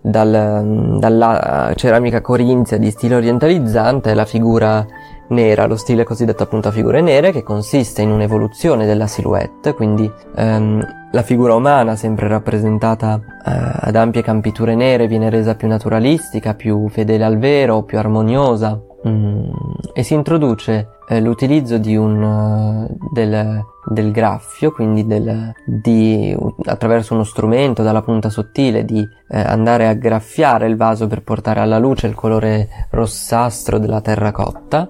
dal, 0.02 0.98
dalla 0.98 1.72
ceramica 1.76 2.20
corinzia 2.20 2.76
di 2.76 2.90
stile 2.90 3.14
orientalizzante 3.14 4.10
è 4.10 4.14
la 4.14 4.24
figura 4.24 4.84
nera, 5.32 5.66
lo 5.66 5.76
stile 5.76 6.04
cosiddetto 6.04 6.44
appunto 6.44 6.68
a 6.68 6.72
figure 6.72 7.00
nere, 7.00 7.32
che 7.32 7.42
consiste 7.42 8.02
in 8.02 8.10
un'evoluzione 8.10 8.86
della 8.86 9.06
silhouette, 9.06 9.74
quindi 9.74 10.10
ehm, 10.36 10.86
la 11.12 11.22
figura 11.22 11.54
umana, 11.54 11.94
sempre 11.94 12.26
rappresentata 12.26 13.20
eh, 13.44 13.50
ad 13.50 13.96
ampie 13.96 14.22
campiture 14.22 14.74
nere, 14.74 15.08
viene 15.08 15.28
resa 15.28 15.54
più 15.54 15.68
naturalistica, 15.68 16.54
più 16.54 16.88
fedele 16.88 17.24
al 17.24 17.38
vero, 17.38 17.82
più 17.82 17.98
armoniosa, 17.98 18.80
mm, 19.06 19.50
e 19.92 20.02
si 20.02 20.14
introduce 20.14 20.88
eh, 21.08 21.20
l'utilizzo 21.20 21.76
di 21.76 21.96
un, 21.96 22.22
uh, 22.22 22.96
del, 23.12 23.62
del, 23.90 24.10
graffio, 24.10 24.72
quindi 24.72 25.06
del, 25.06 25.52
di, 25.66 26.34
attraverso 26.64 27.12
uno 27.12 27.24
strumento 27.24 27.82
dalla 27.82 28.00
punta 28.00 28.30
sottile 28.30 28.86
di 28.86 29.06
eh, 29.28 29.38
andare 29.38 29.88
a 29.88 29.92
graffiare 29.92 30.66
il 30.66 30.76
vaso 30.76 31.08
per 31.08 31.22
portare 31.22 31.60
alla 31.60 31.78
luce 31.78 32.06
il 32.06 32.14
colore 32.14 32.86
rossastro 32.90 33.78
della 33.78 34.00
terracotta 34.00 34.88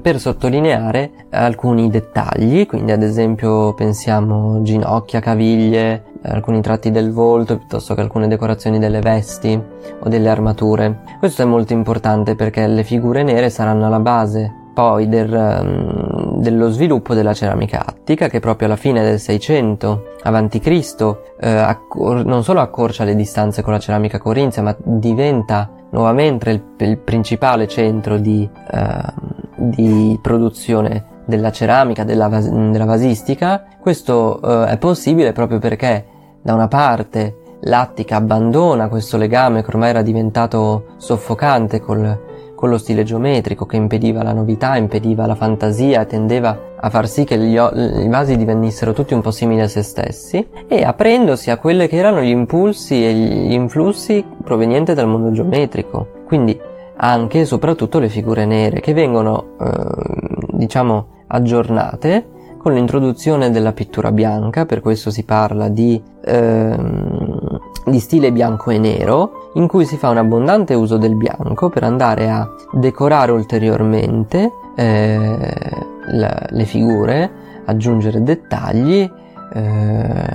per 0.00 0.18
sottolineare 0.18 1.26
alcuni 1.30 1.88
dettagli, 1.88 2.66
quindi 2.66 2.92
ad 2.92 3.02
esempio 3.02 3.74
pensiamo 3.74 4.62
ginocchia, 4.62 5.20
caviglie, 5.20 6.04
alcuni 6.22 6.60
tratti 6.60 6.90
del 6.90 7.12
volto 7.12 7.58
piuttosto 7.58 7.94
che 7.94 8.00
alcune 8.00 8.28
decorazioni 8.28 8.78
delle 8.78 9.00
vesti 9.00 9.60
o 10.00 10.08
delle 10.08 10.28
armature. 10.28 11.02
Questo 11.18 11.42
è 11.42 11.44
molto 11.44 11.72
importante 11.72 12.34
perché 12.34 12.66
le 12.66 12.84
figure 12.84 13.22
nere 13.22 13.50
saranno 13.50 13.86
alla 13.86 14.00
base 14.00 14.62
poi 14.74 15.08
del, 15.08 15.30
um, 15.32 16.40
dello 16.40 16.68
sviluppo 16.68 17.14
della 17.14 17.32
ceramica 17.32 17.86
attica 17.86 18.26
che 18.28 18.40
proprio 18.40 18.66
alla 18.66 18.76
fine 18.76 19.02
del 19.02 19.20
600 19.20 20.02
a.C. 20.22 21.16
Eh, 21.40 21.48
accor- 21.48 22.24
non 22.24 22.42
solo 22.42 22.60
accorcia 22.60 23.04
le 23.04 23.14
distanze 23.14 23.62
con 23.62 23.72
la 23.72 23.78
ceramica 23.78 24.18
corinzia 24.18 24.62
ma 24.62 24.76
diventa 24.82 25.70
nuovamente 25.90 26.50
il, 26.50 26.62
il 26.78 26.98
principale 26.98 27.68
centro 27.68 28.18
di, 28.18 28.48
uh, 28.72 29.43
di 29.56 30.18
produzione 30.20 31.12
della 31.26 31.50
ceramica, 31.50 32.04
della, 32.04 32.28
vas- 32.28 32.50
della 32.50 32.84
vasistica. 32.84 33.64
Questo 33.80 34.40
uh, 34.42 34.64
è 34.64 34.76
possibile 34.78 35.32
proprio 35.32 35.58
perché 35.58 36.04
da 36.42 36.54
una 36.54 36.68
parte 36.68 37.38
l'Attica 37.60 38.16
abbandona 38.16 38.88
questo 38.88 39.16
legame 39.16 39.62
che 39.62 39.68
ormai 39.70 39.90
era 39.90 40.02
diventato 40.02 40.94
soffocante 40.98 41.80
col, 41.80 42.20
con 42.54 42.68
lo 42.68 42.76
stile 42.78 43.04
geometrico 43.04 43.64
che 43.64 43.76
impediva 43.76 44.22
la 44.22 44.32
novità, 44.32 44.76
impediva 44.76 45.26
la 45.26 45.34
fantasia, 45.34 46.04
tendeva 46.04 46.72
a 46.76 46.90
far 46.90 47.08
sì 47.08 47.24
che 47.24 47.38
gli, 47.38 47.54
i 47.54 48.08
vasi 48.08 48.36
divenissero 48.36 48.92
tutti 48.92 49.14
un 49.14 49.22
po' 49.22 49.30
simili 49.30 49.62
a 49.62 49.68
se 49.68 49.82
stessi 49.82 50.46
e 50.68 50.82
aprendosi 50.82 51.50
a 51.50 51.56
quelli 51.56 51.88
che 51.88 51.96
erano 51.96 52.20
gli 52.20 52.28
impulsi 52.28 53.04
e 53.04 53.14
gli 53.14 53.52
influssi 53.52 54.24
provenienti 54.42 54.92
dal 54.92 55.08
mondo 55.08 55.30
geometrico. 55.30 56.08
Quindi 56.26 56.58
anche 56.96 57.40
e 57.40 57.44
soprattutto 57.44 57.98
le 57.98 58.08
figure 58.08 58.44
nere 58.44 58.80
che 58.80 58.92
vengono, 58.92 59.56
eh, 59.60 60.46
diciamo, 60.52 61.06
aggiornate 61.26 62.28
con 62.58 62.72
l'introduzione 62.72 63.50
della 63.50 63.72
pittura 63.72 64.10
bianca, 64.10 64.64
per 64.64 64.80
questo 64.80 65.10
si 65.10 65.24
parla 65.24 65.68
di, 65.68 66.02
ehm, 66.24 67.60
di 67.84 67.98
stile 67.98 68.32
bianco 68.32 68.70
e 68.70 68.78
nero, 68.78 69.50
in 69.54 69.66
cui 69.66 69.84
si 69.84 69.98
fa 69.98 70.08
un 70.08 70.16
abbondante 70.16 70.72
uso 70.72 70.96
del 70.96 71.14
bianco 71.14 71.68
per 71.68 71.82
andare 71.82 72.30
a 72.30 72.48
decorare 72.72 73.32
ulteriormente 73.32 74.50
eh, 74.76 75.60
la, 76.06 76.46
le 76.48 76.64
figure, 76.64 77.30
aggiungere 77.66 78.22
dettagli 78.22 79.10
eh, 79.52 80.26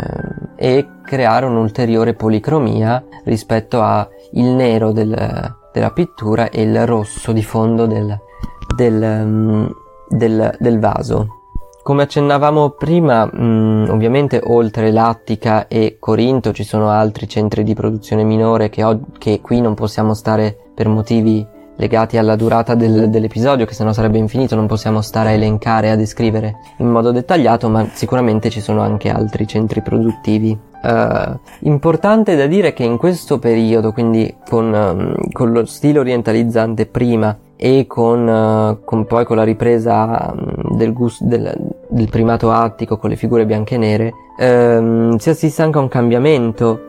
e 0.56 0.88
creare 1.04 1.48
un'ulteriore 1.48 2.14
policromia 2.14 3.04
rispetto 3.24 3.82
al 3.82 4.08
nero 4.34 4.92
del, 4.92 5.58
della 5.80 5.92
pittura 5.92 6.50
e 6.50 6.64
il 6.64 6.86
rosso 6.86 7.32
di 7.32 7.42
fondo 7.42 7.88
del, 7.88 8.20
del, 8.76 9.24
mm, 9.26 9.66
del, 10.10 10.56
del 10.60 10.80
vaso. 10.80 11.38
Come 11.82 12.04
accennavamo 12.04 12.72
prima, 12.72 13.26
mh, 13.26 13.42
mm, 13.42 13.90
ovviamente 13.90 14.42
oltre 14.44 14.92
Lattica 14.92 15.68
e 15.70 15.96
Corinto 15.98 16.52
ci 16.52 16.66
sono 16.66 16.90
altri 16.90 17.28
centri 17.30 17.64
di 17.64 17.74
produzione 17.74 18.24
minore 18.24 18.70
che, 18.70 18.84
ho, 18.84 19.00
che 19.18 19.40
qui 19.40 19.62
non 19.62 19.74
possiamo 19.74 20.14
stare 20.14 20.56
per 20.76 20.90
motivi 20.90 21.48
legati 21.80 22.18
alla 22.18 22.36
durata 22.36 22.76
del, 22.76 23.10
dell'episodio, 23.10 23.66
che 23.66 23.74
sennò 23.74 23.94
sarebbe 23.94 24.18
infinito, 24.18 24.56
non 24.56 24.68
possiamo 24.68 25.02
stare 25.02 25.30
a 25.30 25.32
elencare 25.32 25.88
e 25.88 25.92
a 25.92 25.96
descrivere 25.96 26.58
in 26.78 26.90
modo 26.90 27.12
dettagliato, 27.12 27.70
ma 27.70 27.88
sicuramente 27.94 28.50
ci 28.50 28.60
sono 28.60 28.82
anche 28.82 29.10
altri 29.10 29.48
centri 29.48 29.82
produttivi. 29.82 30.58
Uh, 30.82 31.38
importante 31.62 32.36
da 32.38 32.46
dire 32.46 32.74
che 32.74 32.84
in 32.84 32.98
questo 32.98 33.40
periodo, 33.40 33.92
quindi 33.92 34.34
con, 34.48 34.74
um, 34.74 35.16
con 35.32 35.52
lo 35.52 35.66
stile 35.66 36.00
orientalizzante 36.00 36.86
prima 36.86 37.38
e 37.58 37.86
con, 37.88 38.26
uh, 38.26 38.86
con, 38.86 39.06
poi 39.06 39.26
con 39.26 39.36
la 39.36 39.44
ripresa 39.44 40.34
um, 40.34 40.78
del, 40.78 40.94
gusto, 40.94 41.26
del, 41.26 41.54
del, 41.90 42.10
primato 42.10 42.52
attico 42.52 42.98
con 42.98 43.10
le 43.10 43.18
figure 43.18 43.46
bianche 43.46 43.76
e 43.76 43.78
nere, 43.78 44.14
um, 44.38 45.18
si 45.18 45.30
assiste 45.30 45.62
anche 45.62 45.78
a 45.78 45.82
un 45.82 45.90
cambiamento 45.90 46.89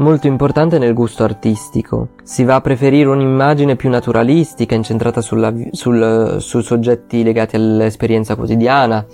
molto 0.00 0.26
importante 0.26 0.78
nel 0.78 0.94
gusto 0.94 1.24
artistico. 1.24 2.08
Si 2.22 2.44
va 2.44 2.56
a 2.56 2.60
preferire 2.60 3.08
un'immagine 3.08 3.76
più 3.76 3.88
naturalistica, 3.88 4.74
incentrata 4.74 5.20
sulla, 5.20 5.52
sul, 5.70 6.36
su 6.40 6.60
soggetti 6.60 7.22
legati 7.22 7.56
all'esperienza 7.56 8.34
quotidiana, 8.34 9.04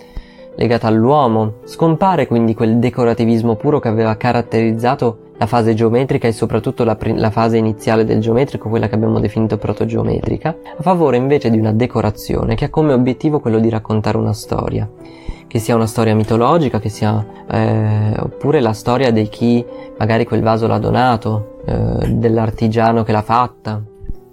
legata 0.57 0.87
all'uomo. 0.87 1.57
Scompare 1.64 2.26
quindi 2.26 2.55
quel 2.55 2.78
decorativismo 2.78 3.57
puro 3.57 3.78
che 3.78 3.88
aveva 3.88 4.16
caratterizzato 4.16 5.19
la 5.38 5.47
fase 5.47 5.75
geometrica 5.75 6.26
e 6.26 6.33
soprattutto 6.33 6.83
la, 6.83 6.97
la, 6.99 7.31
fase 7.31 7.59
iniziale 7.59 8.05
del 8.05 8.21
geometrico, 8.21 8.71
quella 8.71 8.88
che 8.88 8.95
abbiamo 8.95 9.21
definito 9.21 9.59
protogeometrica, 9.59 10.57
a 10.78 10.83
favore 10.83 11.19
invece 11.19 11.50
di 11.50 11.59
una 11.59 11.73
decorazione 11.73 12.55
che 12.55 12.64
ha 12.64 12.71
come 12.71 12.95
obiettivo 12.95 13.40
quello 13.40 13.59
di 13.59 13.69
raccontare 13.69 14.16
una 14.16 14.33
storia 14.33 14.88
che 15.47 15.59
sia 15.59 15.75
una 15.75 15.87
storia 15.87 16.15
mitologica, 16.15 16.81
che 16.81 16.88
sia 16.88 17.25
eh, 17.49 18.15
oppure 18.19 18.61
la 18.61 18.73
storia 18.73 19.11
di 19.11 19.29
chi 19.29 19.65
magari 19.99 20.25
quel 20.25 20.43
vaso 20.43 20.67
l'ha 20.67 20.79
donato, 20.79 21.61
eh, 21.67 22.15
dell'artigiano 22.15 23.03
che 23.03 23.12
l'ha 23.12 23.23
fatta. 23.23 23.83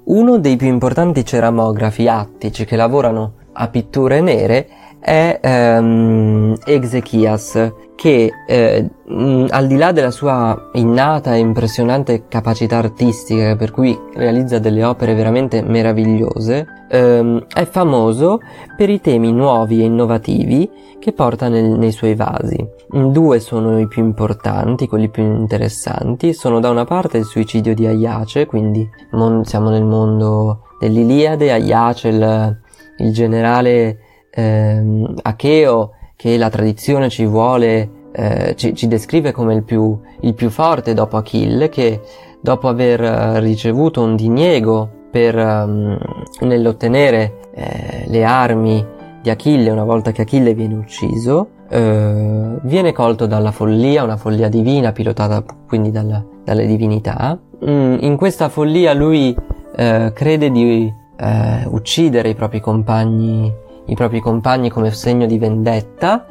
Uno 0.05 0.37
dei 0.37 0.55
più 0.57 0.67
importanti 0.67 1.25
ceramografi 1.25 2.07
attici 2.07 2.65
che 2.65 2.75
lavorano 2.75 3.33
a 3.53 3.67
pitture 3.69 4.19
nere 4.21 4.67
è 5.03 5.37
ehm, 5.41 6.55
Ezechias, 6.65 7.73
che 7.93 8.31
eh, 8.47 8.89
mh, 9.05 9.47
al 9.49 9.67
di 9.67 9.75
là 9.75 9.91
della 9.91 10.11
sua 10.11 10.69
innata 10.73 11.35
e 11.35 11.39
impressionante 11.39 12.23
capacità 12.29 12.77
artistica, 12.77 13.57
per 13.57 13.71
cui 13.71 13.99
realizza 14.15 14.59
delle 14.59 14.83
opere 14.85 15.13
veramente 15.13 15.61
meravigliose, 15.61 16.65
ehm, 16.89 17.45
è 17.53 17.65
famoso 17.65 18.39
per 18.77 18.89
i 18.89 19.01
temi 19.01 19.33
nuovi 19.33 19.81
e 19.81 19.85
innovativi 19.85 20.69
che 20.99 21.11
porta 21.11 21.49
nel, 21.49 21.65
nei 21.65 21.91
suoi 21.91 22.15
vasi. 22.15 22.65
Due 22.87 23.39
sono 23.41 23.79
i 23.79 23.87
più 23.89 24.03
importanti, 24.03 24.87
quelli 24.87 25.09
più 25.09 25.23
interessanti, 25.23 26.33
sono 26.33 26.61
da 26.61 26.69
una 26.69 26.85
parte 26.85 27.17
il 27.17 27.25
suicidio 27.25 27.73
di 27.75 27.85
Aiace, 27.85 28.45
quindi 28.45 28.87
mon- 29.11 29.43
siamo 29.43 29.69
nel 29.69 29.83
mondo 29.83 30.61
dell'Iliade, 30.79 31.51
Aiace, 31.51 32.07
il, 32.07 32.57
il 32.99 33.11
generale 33.11 33.97
ehm, 34.33 35.15
Acheo 35.21 35.91
che 36.15 36.37
la 36.37 36.49
tradizione 36.49 37.09
ci 37.09 37.25
vuole, 37.25 37.89
eh, 38.11 38.53
ci, 38.55 38.75
ci, 38.75 38.87
descrive 38.87 39.31
come 39.31 39.53
il 39.53 39.63
più, 39.63 39.99
il 40.21 40.33
più, 40.33 40.49
forte 40.49 40.93
dopo 40.93 41.17
Achille, 41.17 41.69
che 41.69 42.01
dopo 42.39 42.67
aver 42.67 43.01
eh, 43.01 43.39
ricevuto 43.39 44.01
un 44.01 44.15
diniego 44.15 44.89
per, 45.11 45.35
um, 45.35 45.97
nell'ottenere 46.41 47.39
eh, 47.53 48.05
le 48.07 48.23
armi 48.23 48.85
di 49.21 49.29
Achille 49.29 49.69
una 49.69 49.83
volta 49.83 50.11
che 50.11 50.23
Achille 50.23 50.53
viene 50.53 50.75
ucciso, 50.75 51.49
eh, 51.69 52.57
viene 52.63 52.91
colto 52.91 53.25
dalla 53.25 53.51
follia, 53.51 54.03
una 54.03 54.17
follia 54.17 54.49
divina 54.49 54.91
pilotata 54.91 55.43
quindi 55.67 55.91
dalla, 55.91 56.23
dalle 56.43 56.65
divinità. 56.65 57.39
Mm, 57.65 57.97
in 58.01 58.17
questa 58.17 58.49
follia 58.49 58.93
lui 58.93 59.35
eh, 59.75 60.11
crede 60.13 60.51
di 60.51 60.93
eh, 61.17 61.65
uccidere 61.67 62.29
i 62.29 62.35
propri 62.35 62.59
compagni 62.59 63.51
i 63.85 63.95
propri 63.95 64.19
compagni 64.19 64.69
come 64.69 64.91
segno 64.91 65.25
di 65.25 65.37
vendetta, 65.37 66.25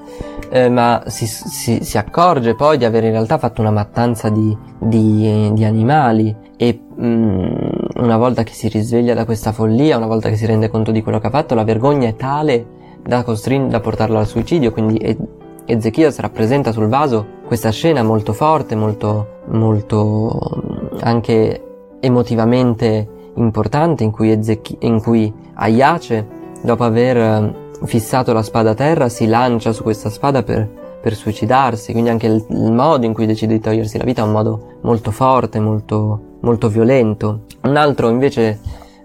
eh, 0.49 0.69
ma 0.69 1.03
si, 1.07 1.27
si, 1.27 1.83
si, 1.83 1.99
accorge 1.99 2.55
poi 2.55 2.79
di 2.79 2.85
aver 2.85 3.05
in 3.05 3.11
realtà 3.11 3.39
fatto 3.39 3.61
una 3.61 3.71
mattanza 3.71 4.29
di, 4.29 4.57
di, 4.79 5.51
di 5.53 5.65
animali 5.65 6.35
e 6.57 6.81
mh, 6.95 7.07
mm, 7.07 7.55
una 7.97 8.17
volta 8.17 8.43
che 8.43 8.53
si 8.53 8.69
risveglia 8.69 9.15
da 9.15 9.25
questa 9.25 9.53
follia, 9.53 9.97
una 9.97 10.07
volta 10.07 10.29
che 10.29 10.37
si 10.37 10.47
rende 10.47 10.69
conto 10.69 10.91
di 10.91 11.03
quello 11.03 11.19
che 11.19 11.27
ha 11.27 11.31
fatto, 11.31 11.55
la 11.55 11.65
vergogna 11.65 12.09
è 12.09 12.17
tale 12.17 12.67
da, 13.03 13.23
costring- 13.23 13.71
da 13.71 13.81
portarlo 13.81 14.19
al 14.19 14.27
suicidio, 14.27 14.73
quindi 14.73 14.97
e- 14.97 15.17
Ezechias 15.65 16.19
rappresenta 16.19 16.73
sul 16.73 16.89
vaso 16.89 17.25
questa 17.47 17.71
scena 17.71 18.03
molto 18.03 18.33
forte, 18.33 18.75
molto, 18.75 19.41
molto 19.47 20.39
mm, 20.57 20.99
anche 21.01 21.67
emotivamente 22.01 23.09
importante 23.37 24.05
in 24.05 24.11
cui, 24.11 24.31
Ezech- 24.31 24.77
in 24.81 25.01
cui 25.01 25.33
Aiace 25.55 26.41
dopo 26.63 26.85
aver 26.85 27.17
eh, 27.17 27.55
fissato 27.85 28.33
la 28.33 28.43
spada 28.43 28.71
a 28.71 28.75
terra, 28.75 29.09
si 29.09 29.27
lancia 29.27 29.73
su 29.73 29.83
questa 29.83 30.11
spada 30.11 30.43
per, 30.43 30.69
per 31.01 31.15
suicidarsi, 31.15 31.93
quindi 31.93 32.11
anche 32.11 32.27
il, 32.27 32.45
il, 32.49 32.73
modo 32.73 33.05
in 33.07 33.13
cui 33.13 33.27
decide 33.27 33.55
di 33.55 33.61
togliersi 33.61 33.99
la 33.99 34.05
vita 34.05 34.23
è 34.23 34.25
un 34.25 34.33
modo 34.33 34.79
molto 34.83 35.11
forte, 35.11 35.61
molto, 35.61 36.39
molto 36.41 36.69
violento. 36.69 37.47
Un 37.63 37.77
altro 37.77 38.09
invece 38.09 38.61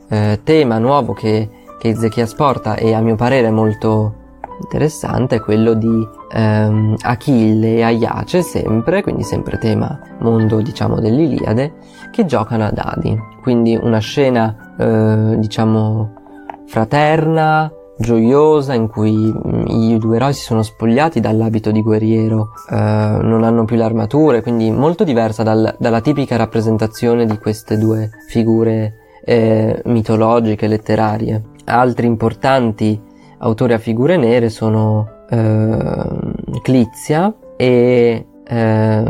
eh, 0.09 0.39
tema 0.43 0.77
nuovo 0.77 1.13
che, 1.13 1.49
che 1.79 1.89
Ezechias 1.89 2.33
porta 2.35 2.75
e 2.75 2.93
a 2.93 3.01
mio 3.01 3.15
parere 3.15 3.49
molto 3.51 4.25
interessante 4.61 5.35
è 5.35 5.39
quello 5.39 5.73
di 5.73 6.07
ehm, 6.31 6.95
Achille 7.01 7.75
e 7.75 7.83
Aiace 7.83 8.41
sempre, 8.41 9.03
quindi 9.03 9.23
sempre 9.23 9.57
tema 9.57 9.99
mondo 10.19 10.61
diciamo 10.61 10.99
dell'Iliade, 10.99 11.73
che 12.11 12.25
giocano 12.25 12.65
a 12.65 12.71
dadi. 12.71 13.17
Quindi 13.41 13.75
una 13.75 13.99
scena 13.99 14.75
eh, 14.77 15.35
diciamo 15.37 16.25
fraterna, 16.67 17.71
gioiosa, 17.97 18.73
in 18.73 18.87
cui 18.87 19.13
mm, 19.13 19.67
i 19.67 19.97
due 19.97 20.17
eroi 20.17 20.33
si 20.33 20.43
sono 20.43 20.61
spogliati 20.61 21.19
dall'abito 21.19 21.71
di 21.71 21.81
guerriero, 21.81 22.51
eh, 22.69 22.75
non 22.75 23.43
hanno 23.43 23.65
più 23.65 23.75
le 23.75 23.83
armature, 23.83 24.41
quindi 24.41 24.69
molto 24.71 25.03
diversa 25.03 25.43
dal, 25.43 25.75
dalla 25.79 26.01
tipica 26.01 26.35
rappresentazione 26.35 27.25
di 27.25 27.37
queste 27.37 27.77
due 27.77 28.09
figure 28.27 29.19
eh, 29.25 29.81
mitologiche, 29.85 30.67
letterarie. 30.67 31.43
Altri 31.65 32.07
importanti 32.07 33.01
autori 33.39 33.73
a 33.73 33.77
figure 33.77 34.17
nere 34.17 34.49
sono 34.49 35.25
eh, 35.29 36.61
Clizia 36.61 37.33
e 37.57 38.25
eh, 38.47 39.03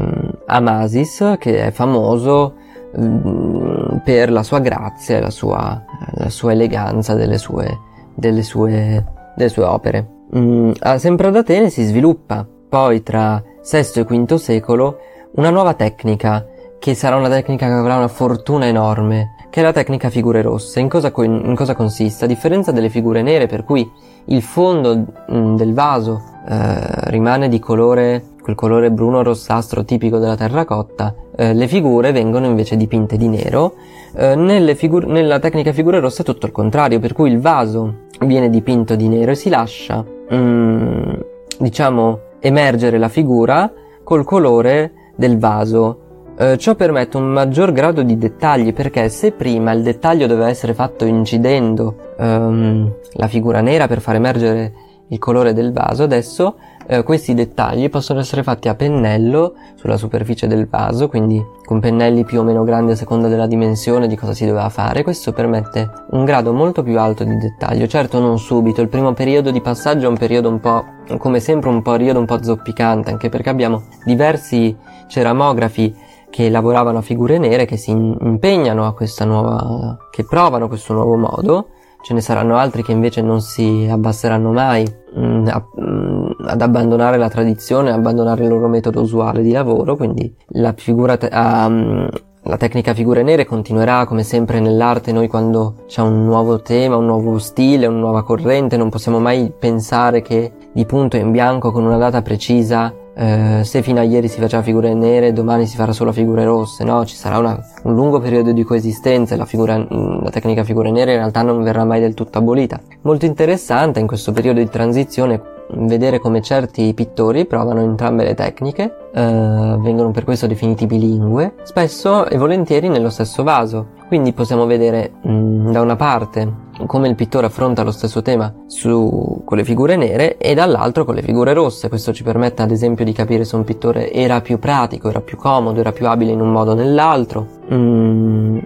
Amasis, 0.45 1.35
che 1.37 1.65
è 1.65 1.71
famoso 1.71 2.55
Mm, 2.99 3.97
per 4.03 4.31
la 4.31 4.41
sua 4.41 4.59
grazia 4.59 5.17
e 5.17 5.21
la 5.21 5.29
sua, 5.29 5.83
la 6.15 6.29
sua 6.29 6.53
eleganza 6.53 7.13
delle 7.13 7.37
sue, 7.37 7.79
delle 8.15 8.41
sue, 8.41 9.05
delle 9.35 9.49
sue 9.49 9.63
opere. 9.63 10.07
Mm, 10.35 10.71
sempre 10.97 11.27
ad 11.27 11.35
Atene 11.35 11.69
si 11.69 11.83
sviluppa 11.83 12.47
poi 12.69 13.03
tra 13.03 13.41
VI 13.69 13.99
e 13.99 14.03
V 14.03 14.33
secolo 14.35 14.97
una 15.35 15.51
nuova 15.51 15.73
tecnica 15.75 16.45
che 16.79 16.95
sarà 16.95 17.15
una 17.15 17.29
tecnica 17.29 17.67
che 17.67 17.73
avrà 17.73 17.97
una 17.97 18.07
fortuna 18.07 18.65
enorme, 18.65 19.35
che 19.49 19.61
è 19.61 19.63
la 19.63 19.73
tecnica 19.73 20.09
figure 20.09 20.41
rosse. 20.41 20.79
In 20.79 20.89
cosa, 20.89 21.11
in 21.17 21.55
cosa 21.55 21.75
consiste? 21.75 22.25
A 22.25 22.27
differenza 22.27 22.71
delle 22.71 22.89
figure 22.89 23.21
nere, 23.21 23.47
per 23.47 23.63
cui 23.63 23.89
il 24.25 24.41
fondo 24.41 25.05
mm, 25.31 25.55
del 25.55 25.73
vaso 25.73 26.21
eh, 26.47 27.09
rimane 27.09 27.49
di 27.49 27.59
colore, 27.59 28.23
quel 28.41 28.55
colore 28.55 28.91
bruno 28.91 29.23
rossastro 29.23 29.83
tipico 29.83 30.17
della 30.17 30.35
terracotta, 30.35 31.13
eh, 31.37 31.53
le 31.53 31.67
figure 31.67 32.11
vengono 32.11 32.47
invece 32.47 32.75
dipinte 32.75 33.15
di 33.15 33.27
nero. 33.27 33.75
Eh, 34.13 34.75
figu- 34.75 35.05
nella 35.05 35.39
tecnica 35.39 35.71
figure 35.71 35.99
rosse 35.99 36.23
è 36.23 36.25
tutto 36.25 36.47
il 36.47 36.51
contrario, 36.51 36.99
per 36.99 37.13
cui 37.13 37.31
il 37.31 37.39
vaso 37.39 38.05
viene 38.21 38.49
dipinto 38.49 38.95
di 38.95 39.07
nero 39.07 39.31
e 39.31 39.35
si 39.35 39.49
lascia, 39.49 40.03
mm, 40.33 41.13
diciamo, 41.59 42.19
emergere 42.39 42.97
la 42.97 43.09
figura 43.09 43.71
col 44.03 44.23
colore 44.23 45.11
del 45.15 45.37
vaso. 45.37 46.01
Eh, 46.39 46.57
ciò 46.57 46.75
permette 46.75 47.17
un 47.17 47.27
maggior 47.27 47.71
grado 47.71 48.01
di 48.03 48.17
dettagli 48.17 48.73
perché 48.73 49.09
se 49.09 49.31
prima 49.31 49.71
il 49.71 49.81
dettaglio 49.81 50.27
doveva 50.27 50.49
essere 50.49 50.73
fatto 50.73 51.05
incidendo 51.05 52.13
ehm, 52.17 52.93
la 53.13 53.27
figura 53.27 53.61
nera 53.61 53.87
per 53.87 54.01
far 54.01 54.15
emergere 54.15 54.73
il 55.09 55.19
colore 55.19 55.53
del 55.53 55.71
vaso, 55.71 56.03
adesso 56.03 56.55
eh, 56.87 57.03
questi 57.03 57.33
dettagli 57.33 57.89
possono 57.89 58.19
essere 58.19 58.43
fatti 58.43 58.69
a 58.69 58.75
pennello 58.75 59.55
sulla 59.75 59.97
superficie 59.97 60.47
del 60.47 60.67
vaso, 60.67 61.09
quindi 61.09 61.43
con 61.65 61.79
pennelli 61.79 62.23
più 62.23 62.39
o 62.39 62.43
meno 62.43 62.63
grandi 62.63 62.93
a 62.93 62.95
seconda 62.95 63.27
della 63.27 63.45
dimensione 63.45 64.07
di 64.07 64.15
cosa 64.15 64.33
si 64.33 64.45
doveva 64.45 64.69
fare. 64.69 65.03
Questo 65.03 65.33
permette 65.33 65.89
un 66.11 66.23
grado 66.23 66.53
molto 66.53 66.83
più 66.83 66.97
alto 66.97 67.25
di 67.25 67.37
dettaglio, 67.37 67.87
certo 67.87 68.19
non 68.19 68.39
subito, 68.39 68.81
il 68.81 68.87
primo 68.87 69.13
periodo 69.13 69.51
di 69.51 69.59
passaggio 69.59 70.05
è 70.05 70.09
un 70.09 70.17
periodo 70.17 70.49
un 70.49 70.59
po', 70.59 70.85
come 71.17 71.39
sempre, 71.41 71.69
un 71.69 71.81
periodo 71.81 72.19
un 72.19 72.25
po' 72.25 72.41
zoppicante, 72.41 73.11
anche 73.11 73.29
perché 73.29 73.49
abbiamo 73.49 73.83
diversi 74.05 74.75
ceramografi 75.07 75.93
che 76.29 76.49
lavoravano 76.49 76.99
a 76.99 77.01
figure 77.01 77.37
nere 77.37 77.65
che 77.65 77.77
si 77.77 77.91
impegnano 77.91 78.85
a 78.85 78.93
questa 78.93 79.25
nuova, 79.25 79.97
che 80.09 80.25
provano 80.25 80.67
questo 80.67 80.93
nuovo 80.93 81.15
modo 81.15 81.69
ce 82.07 82.13
ne 82.13 82.21
saranno 82.21 82.55
altri 82.55 82.83
che 82.83 82.93
invece 82.93 83.21
non 83.21 83.41
si 83.41 83.85
abbasseranno 83.91 84.53
mai 84.53 84.85
mh, 85.13 85.47
a, 85.49 85.61
mh, 85.75 86.35
ad 86.45 86.61
abbandonare 86.61 87.17
la 87.17 87.27
tradizione, 87.27 87.91
abbandonare 87.91 88.43
il 88.43 88.49
loro 88.49 88.69
metodo 88.69 89.01
usuale 89.01 89.41
di 89.41 89.51
lavoro, 89.51 89.97
quindi 89.97 90.33
la 90.51 90.73
figura 90.77 91.17
te- 91.17 91.27
a, 91.27 91.67
la 91.67 92.55
tecnica 92.55 92.93
figure 92.93 93.23
nere 93.23 93.43
continuerà 93.43 94.05
come 94.05 94.23
sempre 94.23 94.61
nell'arte, 94.61 95.11
noi 95.11 95.27
quando 95.27 95.83
c'è 95.85 95.99
un 95.99 96.23
nuovo 96.23 96.61
tema, 96.61 96.95
un 96.95 97.07
nuovo 97.07 97.39
stile, 97.39 97.87
una 97.87 97.99
nuova 97.99 98.23
corrente, 98.23 98.77
non 98.77 98.89
possiamo 98.89 99.19
mai 99.19 99.51
pensare 99.59 100.21
che 100.21 100.53
di 100.71 100.85
punto 100.85 101.17
in 101.17 101.31
bianco 101.31 101.73
con 101.73 101.83
una 101.83 101.97
data 101.97 102.21
precisa, 102.21 102.93
eh, 103.19 103.63
se 103.63 103.81
fino 103.81 103.99
a 103.99 104.03
ieri 104.03 104.27
si 104.27 104.39
faceva 104.39 104.61
figure 104.61 104.93
nere, 104.93 105.33
domani 105.33 105.65
si 105.65 105.75
farà 105.75 105.91
solo 105.91 106.11
figure 106.11 106.43
rosse, 106.43 106.83
no? 106.83 107.03
Ci 107.03 107.15
sarà 107.15 107.39
una, 107.39 107.59
un 107.83 107.95
lungo 107.95 108.19
periodo 108.19 108.51
di 108.51 108.63
coesistenza 108.63 109.33
e 109.33 109.37
la, 109.37 109.45
figura, 109.45 109.75
la 109.77 110.29
tecnica 110.29 110.63
figure 110.63 110.91
nere 110.91 111.13
in 111.13 111.17
realtà 111.17 111.41
non 111.41 111.63
verrà 111.63 111.83
mai 111.83 111.99
del 111.99 112.13
tutto 112.13 112.37
abolita. 112.37 112.79
Molto 113.01 113.25
interessante 113.25 113.99
in 113.99 114.05
questo 114.05 114.31
periodo 114.31 114.59
di 114.59 114.69
transizione 114.69 115.55
vedere 115.69 116.19
come 116.19 116.41
certi 116.41 116.93
pittori 116.93 117.45
provano 117.45 117.81
entrambe 117.81 118.23
le 118.23 118.35
tecniche, 118.35 118.83
eh, 119.13 119.77
vengono 119.79 120.11
per 120.11 120.23
questo 120.23 120.47
definiti 120.47 120.85
bilingue, 120.85 121.55
spesso 121.63 122.27
e 122.27 122.37
volentieri 122.37 122.87
nello 122.87 123.09
stesso 123.09 123.43
vaso. 123.43 123.96
Quindi 124.07 124.31
possiamo 124.31 124.65
vedere 124.65 125.11
mh, 125.21 125.31
mm, 125.31 125.71
da 125.71 125.81
una 125.81 125.95
parte 125.95 126.65
come 126.85 127.07
il 127.07 127.15
pittore 127.15 127.47
affronta 127.47 127.83
lo 127.83 127.91
stesso 127.91 128.21
tema 128.21 128.53
su, 128.67 129.41
con 129.43 129.57
le 129.57 129.63
figure 129.63 129.95
nere 129.95 130.37
e 130.37 130.53
dall'altro 130.53 131.03
con 131.05 131.15
le 131.15 131.21
figure 131.21 131.53
rosse. 131.53 131.89
Questo 131.89 132.13
ci 132.13 132.23
permette 132.23 132.61
ad 132.61 132.71
esempio 132.71 133.03
di 133.03 133.11
capire 133.11 133.43
se 133.43 133.55
un 133.55 133.63
pittore 133.63 134.11
era 134.11 134.41
più 134.41 134.59
pratico, 134.59 135.09
era 135.09 135.21
più 135.21 135.37
comodo, 135.37 135.79
era 135.79 135.91
più 135.91 136.07
abile 136.07 136.31
in 136.31 136.41
un 136.41 136.51
modo 136.51 136.71
o 136.71 136.75
nell'altro. 136.75 137.47
Mm, 137.73 138.59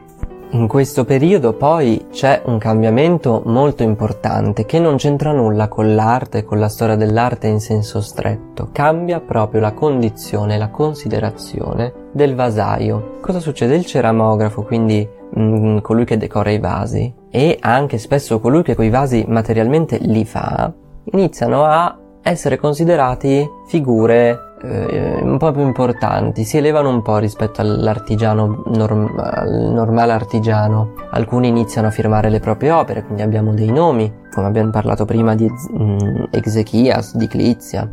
in 0.53 0.67
questo 0.67 1.05
periodo 1.05 1.53
poi 1.53 2.07
c'è 2.11 2.41
un 2.45 2.57
cambiamento 2.57 3.41
molto 3.45 3.83
importante 3.83 4.65
che 4.65 4.79
non 4.79 4.97
c'entra 4.97 5.31
nulla 5.31 5.69
con 5.69 5.95
l'arte, 5.95 6.43
con 6.43 6.59
la 6.59 6.67
storia 6.67 6.97
dell'arte 6.97 7.47
in 7.47 7.61
senso 7.61 8.01
stretto. 8.01 8.67
Cambia 8.73 9.21
proprio 9.21 9.61
la 9.61 9.71
condizione, 9.71 10.57
la 10.57 10.69
considerazione 10.69 11.93
del 12.11 12.35
vasaio. 12.35 13.19
Cosa 13.21 13.39
succede? 13.39 13.75
Il 13.75 13.85
ceramografo, 13.85 14.63
quindi 14.63 15.07
mh, 15.33 15.41
mm, 15.41 15.77
colui 15.79 16.05
che 16.05 16.17
decora 16.17 16.51
i 16.51 16.59
vasi, 16.59 17.13
e 17.29 17.57
anche 17.59 17.97
spesso 17.97 18.39
colui 18.39 18.63
che 18.63 18.75
quei 18.75 18.89
vasi 18.89 19.25
materialmente 19.27 19.97
li 19.97 20.25
fa, 20.25 20.71
iniziano 21.11 21.65
a 21.65 21.97
essere 22.23 22.57
considerati 22.57 23.49
figure 23.67 24.51
eh, 24.63 25.19
un 25.21 25.37
po' 25.37 25.51
più 25.51 25.61
importanti, 25.61 26.43
si 26.43 26.57
elevano 26.57 26.89
un 26.89 27.01
po' 27.01 27.17
rispetto 27.17 27.61
all'artigiano, 27.61 28.63
norm- 28.67 29.17
al 29.17 29.71
normale 29.71 30.11
artigiano. 30.11 30.93
Alcuni 31.11 31.47
iniziano 31.47 31.87
a 31.87 31.91
firmare 31.91 32.29
le 32.29 32.39
proprie 32.39 32.71
opere, 32.71 33.03
quindi 33.03 33.23
abbiamo 33.23 33.53
dei 33.53 33.71
nomi, 33.71 34.11
come 34.31 34.47
abbiamo 34.47 34.69
parlato 34.69 35.05
prima 35.05 35.35
di 35.35 35.49
mm, 35.49 36.25
Ezechias, 36.29 37.15
di 37.15 37.27
Clizia. 37.27 37.89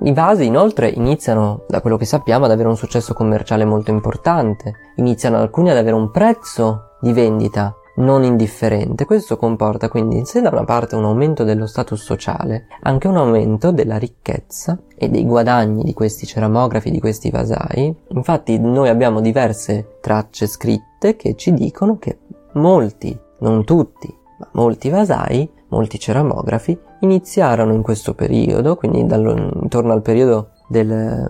I 0.00 0.12
vasi 0.12 0.46
inoltre 0.46 0.88
iniziano, 0.88 1.64
da 1.66 1.80
quello 1.80 1.96
che 1.96 2.04
sappiamo, 2.04 2.44
ad 2.44 2.52
avere 2.52 2.68
un 2.68 2.76
successo 2.76 3.14
commerciale 3.14 3.64
molto 3.64 3.90
importante, 3.90 4.92
iniziano 4.96 5.38
alcuni 5.38 5.70
ad 5.70 5.76
avere 5.76 5.96
un 5.96 6.10
prezzo 6.12 6.92
di 7.00 7.12
vendita 7.12 7.74
non 7.96 8.22
indifferente. 8.22 9.04
Questo 9.04 9.36
comporta 9.36 9.88
quindi, 9.88 10.24
se 10.24 10.40
da 10.40 10.50
una 10.50 10.64
parte 10.64 10.94
un 10.94 11.04
aumento 11.04 11.42
dello 11.42 11.66
status 11.66 12.00
sociale, 12.00 12.66
anche 12.82 13.08
un 13.08 13.16
aumento 13.16 13.72
della 13.72 13.98
ricchezza 13.98 14.78
e 14.96 15.08
dei 15.08 15.24
guadagni 15.24 15.82
di 15.82 15.94
questi 15.94 16.26
ceramografi, 16.26 16.92
di 16.92 17.00
questi 17.00 17.30
vasai. 17.30 17.92
Infatti 18.10 18.58
noi 18.60 18.88
abbiamo 18.88 19.20
diverse 19.20 19.98
tracce 20.00 20.46
scritte 20.46 21.16
che 21.16 21.34
ci 21.34 21.52
dicono 21.52 21.98
che 21.98 22.18
molti, 22.52 23.18
non 23.40 23.64
tutti, 23.64 24.16
ma 24.38 24.48
molti 24.52 24.90
vasai, 24.90 25.50
molti 25.68 25.98
ceramografi, 25.98 26.78
iniziarono 27.00 27.72
in 27.72 27.82
questo 27.82 28.14
periodo, 28.14 28.76
quindi 28.76 29.00
intorno 29.00 29.92
al 29.92 30.02
periodo 30.02 30.50
del, 30.68 31.26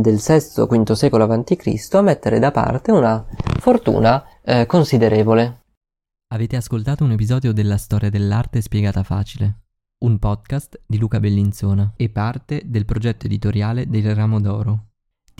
del 0.00 0.16
VI-V 0.16 0.92
secolo 0.92 1.24
a.C., 1.24 1.88
a 1.92 2.00
mettere 2.02 2.38
da 2.38 2.50
parte 2.50 2.90
una 2.90 3.24
fortuna 3.58 4.24
eh, 4.42 4.66
considerevole. 4.66 5.60
Avete 6.32 6.56
ascoltato 6.56 7.04
un 7.04 7.12
episodio 7.12 7.52
della 7.52 7.76
storia 7.76 8.08
dell'arte 8.08 8.62
spiegata 8.62 9.02
facile, 9.02 9.64
un 9.98 10.18
podcast 10.18 10.80
di 10.86 10.98
Luca 10.98 11.20
Bellinzona 11.20 11.92
e 11.96 12.08
parte 12.08 12.62
del 12.64 12.86
progetto 12.86 13.26
editoriale 13.26 13.86
del 13.86 14.14
Ramo 14.14 14.40
d'Oro. 14.40 14.91